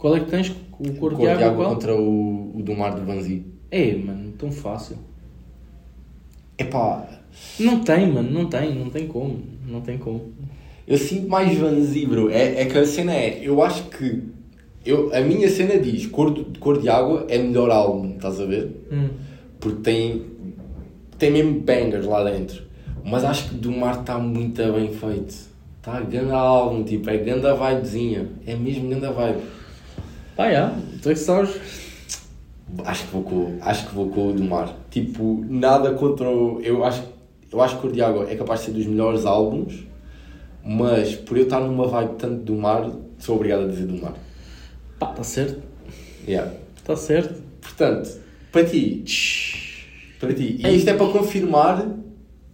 [0.02, 0.50] Qual é que tens?
[0.80, 1.76] O cor, Cor de água, qual?
[1.76, 3.46] contra o, o do Mar do Vanzi.
[3.70, 4.98] É, mano, tão fácil.
[6.58, 7.08] Epá,
[7.60, 9.40] Não tem, mano, não tem, não tem como.
[9.64, 10.34] Não tem como.
[10.88, 12.32] eu sinto mais Vanzi, bro.
[12.32, 14.24] É, é que a cena é, eu acho que
[14.84, 18.46] eu, a minha cena diz Cor de, Cor de Água é melhor álbum, estás a
[18.46, 18.72] ver?
[18.92, 19.10] Hum.
[19.60, 20.24] Porque tem,
[21.20, 22.64] tem mesmo bangers lá dentro.
[23.06, 25.52] Mas acho que do Mar está muito bem feito.
[25.78, 28.28] Está grande álbum, tipo, é grande vibezinha.
[28.48, 29.61] É mesmo grande vibe.
[30.42, 31.56] Pá, já, tu é que sabes.
[32.84, 34.76] Acho que vou com, acho que vou com o do Mar.
[34.90, 36.60] Tipo, nada contra o.
[36.62, 37.04] Eu acho
[37.52, 39.84] eu acho que Cor de Água é capaz de ser dos melhores álbuns,
[40.66, 42.90] mas por eu estar numa vibe tanto do mar,
[43.20, 44.16] sou obrigado a dizer do mar.
[44.98, 45.62] Pá, está certo.
[46.28, 46.54] Yeah.
[46.76, 47.40] Está certo.
[47.62, 48.10] Portanto,
[48.52, 49.04] para ti,
[50.20, 51.88] para ti, e isto é para confirmar,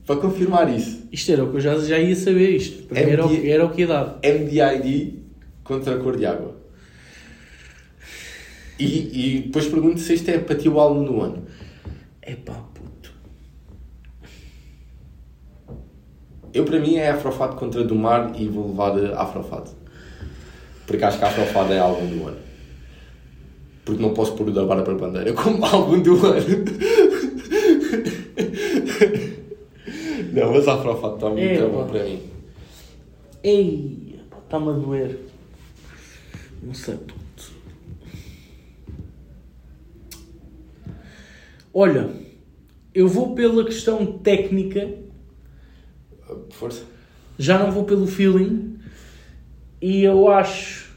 [0.06, 1.08] para confirmar isso.
[1.10, 2.84] Isto era o que eu já, já ia saber isto.
[2.88, 4.20] Para mim era, o, MD era o que ia dar.
[4.22, 5.20] MDID
[5.64, 6.57] contra a Cor de Água.
[8.80, 11.44] E, e depois pergunto se este é para ti o álbum do ano.
[12.26, 13.12] Epá, puto.
[16.54, 19.72] Eu, para mim, é Afrofado contra do Mar e vou levar Afrofado.
[20.86, 22.38] Porque acho que Afrofado é álbum do ano.
[23.84, 26.46] Porque não posso pôr o da Bárbara Bandeira como álbum do ano.
[30.34, 31.92] não, mas Afrofado está muito É, bom pá.
[31.92, 32.22] para mim.
[33.44, 35.20] Ei, pá, está-me a doer.
[36.62, 37.27] Não sei, puto.
[41.80, 42.10] Olha,
[42.92, 44.98] eu vou pela questão técnica,
[46.50, 46.84] Força.
[47.38, 48.80] já não vou pelo feeling.
[49.80, 50.92] E eu acho,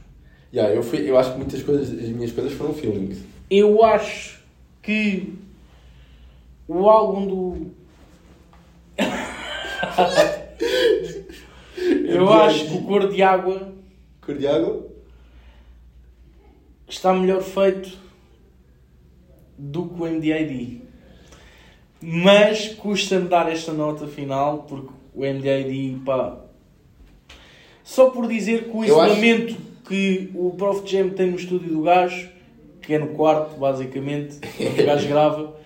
[0.51, 3.19] Yeah, eu, fui, eu acho que muitas coisas, as minhas coisas foram feelings.
[3.51, 4.41] eu acho
[4.81, 5.35] que
[6.67, 7.67] o álbum do.
[12.09, 13.71] eu acho que o Cor de Água
[14.23, 14.89] Cor de Água?
[16.89, 17.99] está melhor feito
[19.61, 20.81] do que o MDID.
[22.03, 26.39] Mas custa-me dar esta nota final porque o MDID, pá.
[27.85, 29.57] Só por dizer que o Eu acho- isolamento
[29.87, 32.29] que o Prof Jam tem no estúdio do gajo,
[32.81, 35.57] que é no quarto, basicamente, onde o gajo grava,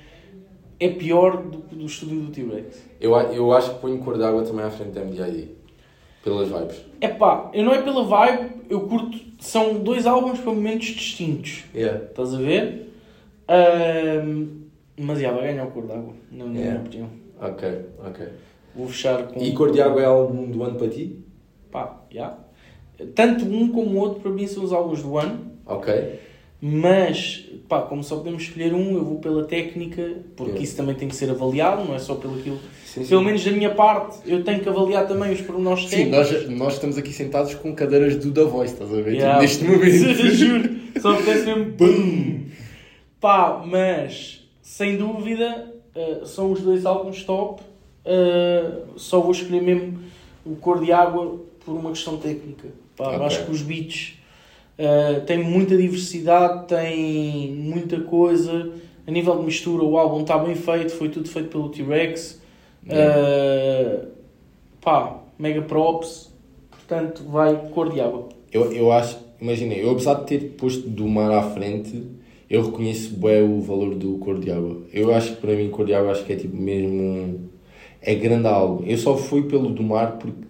[0.81, 2.83] é pior do que do estúdio do T-Rex.
[3.01, 5.49] Eu, eu acho que ponho Cor de Água também à frente da MDID.
[6.25, 6.81] Pelas vibes.
[7.03, 9.19] É pá, eu não é pela vibe, eu curto.
[9.39, 11.65] São dois álbuns para momentos distintos.
[11.75, 12.03] Yeah.
[12.07, 12.84] Estás a ver?
[13.49, 14.47] Ahm,
[14.99, 16.81] mas já, vai ganhar o cor d'água, na minha Yeah.
[16.81, 17.09] opinião.
[17.41, 17.69] Ok,
[18.07, 18.27] ok.
[18.75, 19.41] Vou fechar com.
[19.41, 21.19] E Cor de Água é álbum do ano para ti?
[21.71, 22.39] Pá, já.
[23.15, 25.93] Tanto um como o outro para mim são os álbuns do ano, Ok.
[26.63, 30.65] mas pá, como só podemos escolher um, eu vou pela técnica, porque Yeah.
[30.65, 32.59] isso também tem que ser avaliado, não é só pelo aquilo.
[32.85, 33.09] Sim, sim.
[33.09, 36.31] Pelo menos da minha parte, eu tenho que avaliar também os pormenores Sim, técnicos.
[36.33, 39.15] nós, nós estamos aqui sentados com cadeiras do The Voice, estás a ver?
[39.15, 39.45] Yeah.
[39.47, 40.15] Tipo, neste momento.
[40.35, 40.71] Juro,
[41.01, 42.45] só acontece mesmo BUM!
[43.25, 47.63] Pá, mas sem dúvida eh, são os dois álbuns top.
[48.05, 49.99] Eh, só vou escolher mesmo
[50.45, 52.69] o Cor de Água por uma questão técnica.
[52.95, 53.25] Pá, eu Ok.
[53.25, 54.19] Acho que os beats
[54.77, 58.71] eh, têm muita diversidade, têm muita coisa.
[59.07, 62.43] A nível de mistura, o álbum está bem feito, foi tudo feito pelo T-Rex.
[62.87, 64.01] Eh,
[64.83, 66.31] pá, mega props.
[66.71, 68.29] Portanto, vai Cor de Água.
[68.53, 73.15] Eu, eu acho, imaginem, eu apesar de ter posto do mar à frente, eu reconheço
[73.17, 74.83] bem o valor do Cor de Água.
[74.93, 77.51] Eu acho que para mim Cor de Água acho que é tipo mesmo.
[78.01, 78.85] É grande álbum.
[78.87, 80.45] Eu só fui pelo do mar porque.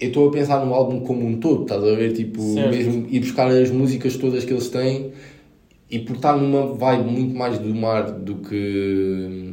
[0.00, 2.12] Eu estou a pensar no álbum como um todo, estás a ver?
[2.12, 2.70] Tipo, Certo.
[2.70, 5.12] mesmo ir buscar as músicas todas que eles têm
[5.88, 9.52] e por estar numa vibe muito mais do mar do que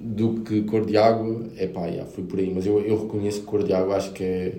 [0.00, 2.50] do que Cor de Água, é pá, já, fui por aí.
[2.52, 4.54] Mas eu, eu reconheço que Cor de Água acho que é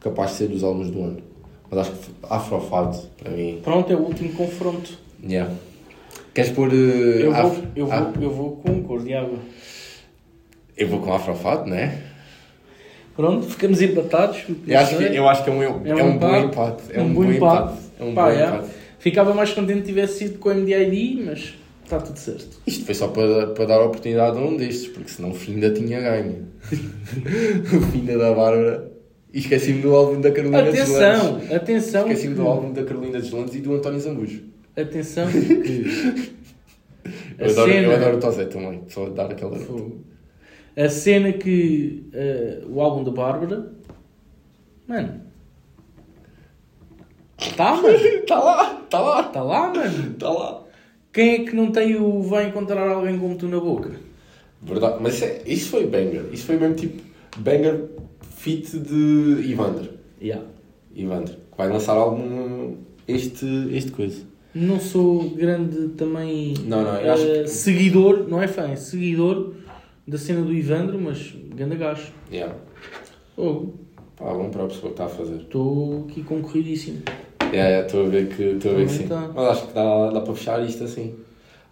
[0.00, 1.29] capaz de ser dos álbuns do ano.
[1.70, 3.60] Mas acho que Afrofado, para mim.
[3.62, 4.90] Pronto, é o último confronto.
[5.22, 5.52] Yeah.
[6.34, 6.68] Queres pôr.
[6.72, 9.38] eh, Eu vou, Af- eu vou, eu vou com cor de água.
[10.76, 12.02] eu vou com Afrofado, né?
[13.16, 14.42] Pronto, ficamos empatados.
[14.66, 15.68] Eu acho, que, eu acho que é um, é
[16.02, 16.82] um, bom empate.
[16.90, 17.78] É um, bom empate.
[17.98, 18.46] É um Pá, bom é.
[18.46, 18.68] empate.
[18.98, 21.54] Ficava mais contente se tivesse sido com o MDID, mas
[21.84, 22.60] está tudo certo.
[22.66, 26.00] Isto foi só para, para dar oportunidade a um destes, porque senão o Finda tinha
[26.00, 26.46] ganho.
[26.72, 28.89] o Finda da Bárbara.
[29.32, 30.60] E esqueci-me do álbum da Carolina.
[30.68, 32.02] Atenção, atenção.
[32.08, 34.42] Esqueci-me que- do álbum da Carolina Deslandes e do António Zambujo.
[34.76, 36.32] Atenção que
[37.38, 39.56] Eu adoro, eu cena- adoro o Tosé também, só dar aquela.
[40.76, 43.72] A cena que eh, o álbum da Bárbara.
[44.88, 45.20] Mano.
[47.56, 47.96] Tá, mano.
[47.96, 50.10] Está lá, está lá, Tá lá, mano.
[50.12, 50.62] está lá.
[51.12, 53.90] Quem é que não tem o vai encontrar alguém como tu na boca?
[54.62, 56.24] Verdade, mas isso, é- isso foi banger.
[56.32, 57.02] Isso foi mesmo tipo
[57.38, 57.84] banger
[58.40, 59.90] fit de Ivandro.
[60.20, 60.46] Yeah.
[60.94, 62.74] Ivandro, que vai lançar algum
[63.06, 64.22] este, este coisa.
[64.54, 68.76] Não sou grande também Não, não, eu acho eh, que- seguidor, não é fã, é
[68.76, 69.52] seguidor
[70.06, 72.12] da cena do Ivandro, mas ganda gajo.
[72.32, 72.54] Yeah.
[73.36, 73.66] Oh,
[74.16, 75.36] Pá, bom para a pessoa que está a fazer.
[75.36, 77.02] Estou aqui concorridíssimo.
[77.52, 79.06] Yeah, Estou a ver que, estou a ver que sim.
[79.06, 79.30] Tá.
[79.34, 81.14] Mas acho que dá, dá para fechar isto assim.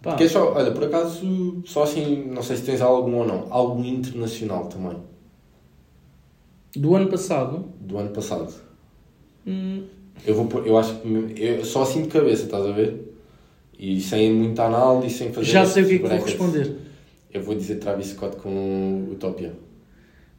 [0.03, 3.27] Pá, Porque é só, olha, por acaso, só assim, não sei se tens algum ou
[3.27, 4.97] não, algo internacional também,
[6.77, 8.53] do ano passado, do ano passado.
[9.47, 9.85] hum,
[10.27, 13.15] Eu, vou pôr- eu acho que eu, só assim de cabeça, estás a ver?
[13.79, 15.47] E sem muita análise, sem fazer.
[15.51, 16.33] já sei o que é que vou brackets.
[16.35, 16.77] responder.
[17.33, 19.53] Eu vou dizer Travis Scott com Utopia.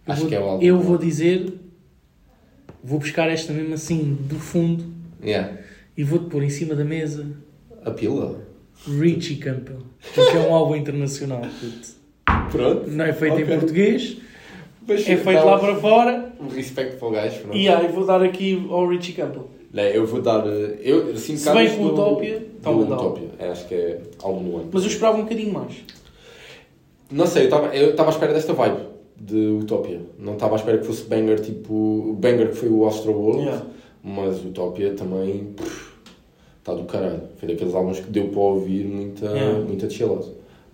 [0.05, 0.63] Eu Acho vou, que é o álbum.
[0.65, 1.53] Eu vou dizer.
[2.83, 4.85] Vou buscar esta mesmo assim, do fundo,
[5.21, 5.57] Yeah.
[5.97, 7.27] e vou-te pôr em cima da mesa
[7.83, 8.41] A pila.
[8.87, 9.79] Richie Campbell.
[10.15, 11.41] Porque é um álbum internacional.
[11.41, 12.49] puto.
[12.51, 12.89] Pronto.
[12.89, 13.43] Não é feito Ok.
[13.45, 14.17] em português,
[14.87, 16.33] Mas é feito lá para fora.
[16.39, 17.41] Um respeito para o gajo.
[17.53, 19.47] E aí, vou dar aqui ao Richie Campbell.
[19.71, 20.45] Não, eu vou dar.
[20.47, 23.27] eh, Eu, assim, Se bem que o Utopia está do Utopia.
[23.37, 24.69] É, acho que é álbum do ano.
[24.71, 25.73] Mas eu esperava um bocadinho mais.
[27.11, 28.79] Não sei, eu estava à espera desta vibe
[29.19, 30.01] de Utopia.
[30.17, 31.73] Não estava à espera que fosse banger tipo.
[31.73, 33.41] O banger que foi o Astro World.
[33.43, 33.65] Yeah.
[34.03, 35.53] Mas Utopia também.
[36.59, 37.21] Está do caralho.
[37.37, 39.59] Foi daqueles álbuns que deu para ouvir muita, Yeah.
[39.59, 40.25] muita chillada.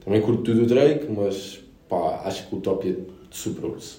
[0.04, 2.96] Também curto tudo o Drake, mas pá, acho que Utopia
[3.36, 3.98] superou-se.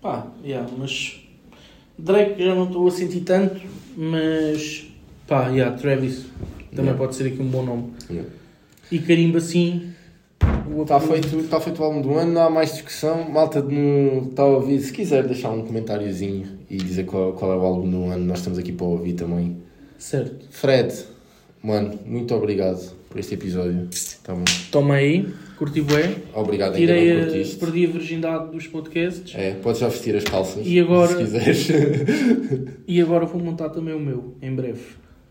[0.00, 1.20] Pá, yeah, mas
[1.98, 3.60] Drake já não estou a sentir tanto,
[3.96, 4.86] mas
[5.26, 6.26] pá, yeah, Travis
[6.70, 6.98] também Yeah.
[6.98, 7.92] pode ser aqui um bom nome.
[8.10, 8.30] Yeah.
[8.90, 9.92] E carimba assim.
[10.72, 13.28] o Está feito, está feito o álbum do ano, não há mais discussão.
[13.28, 17.56] Malta no, está a ouvir, se quiser deixar um comentáriozinho e dizer qual, qual é
[17.56, 19.56] o álbum do ano, nós estamos aqui para ouvir também.
[19.98, 20.46] Certo.
[20.50, 20.94] Fred,
[21.62, 23.88] mano, muito obrigado por este episódio.
[24.22, 24.44] Tá bom.
[24.70, 26.16] Toma aí, curti bué.
[26.34, 29.34] Obrigado, ainda Tirei a, perdi a virgindade dos podcasts.
[29.34, 30.66] É, podes já vestir as calças.
[30.66, 31.68] E agora- Se quiseres.
[32.86, 34.80] E agora vou montar também o meu, em breve.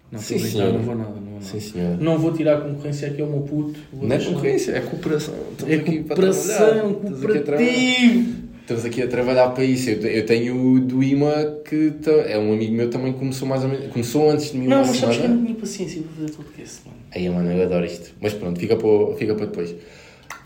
[0.10, 0.72] Não, Sim, senhora.
[0.72, 1.44] não vou nada, não vou nada.
[1.46, 1.98] Sim, senhor.
[2.00, 3.78] Não vou tirar a concorrência aqui ao meu puto.
[3.92, 5.34] Não é concorrência, é cooperação.
[5.52, 8.47] Estamos É aqui para cooperação, cooperativo.
[8.68, 9.90] Estamos aqui a trabalhar para isso.
[9.90, 11.94] Eu, eu tenho o do IMA que
[12.26, 13.88] é um amigo meu também começou mais ou menos.
[13.94, 16.82] Começou antes de mim Não, mas sabes que eu não tinha paciência para fazer podcast,
[16.86, 16.98] mano.
[17.16, 18.14] Aí, mano, eu adoro isto.
[18.20, 19.74] Mas pronto, fica para, fica para depois.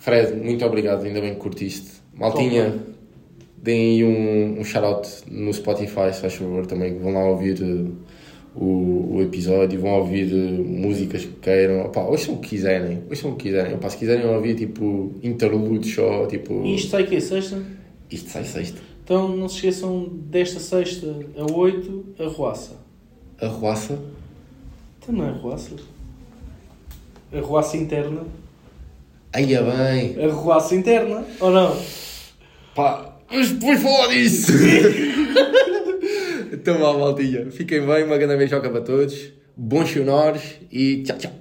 [0.02, 1.94] Fred, muito obrigado, ainda bem que curtiste.
[2.14, 2.76] Maltinha,
[3.58, 7.00] deem aí um, um shout-out no Spotify, se faz favor, também.
[7.00, 7.92] Vão lá ouvir uh,
[8.56, 11.88] o, o episódio, vão ouvir uh, músicas que queiram.
[11.88, 13.74] Opá, ouçam o que quiserem, ouçam o que quiserem.
[13.74, 16.64] Opá, se quiserem ouvir, tipo, interlude só, tipo...
[16.64, 17.81] E isto sai que Sexta?
[18.12, 18.80] Isto sai sexta.
[19.04, 21.08] Então não se esqueçam desta sexta
[21.38, 22.76] a 8, a Roaça.
[23.40, 23.98] A Roaça.
[25.00, 25.76] Então não é Roaça?
[27.34, 28.24] A Roaça interna.
[29.34, 30.24] Aí é bem.
[30.24, 31.82] A Roaça interna, ou não?
[32.76, 34.52] Pá, mas depois falar disso.
[36.52, 37.50] então vá, maltinha.
[37.50, 39.32] Fiquem bem, uma grande beijoca para todos.
[39.56, 40.42] Bons sonores
[40.72, 41.41] e tchau, tchau.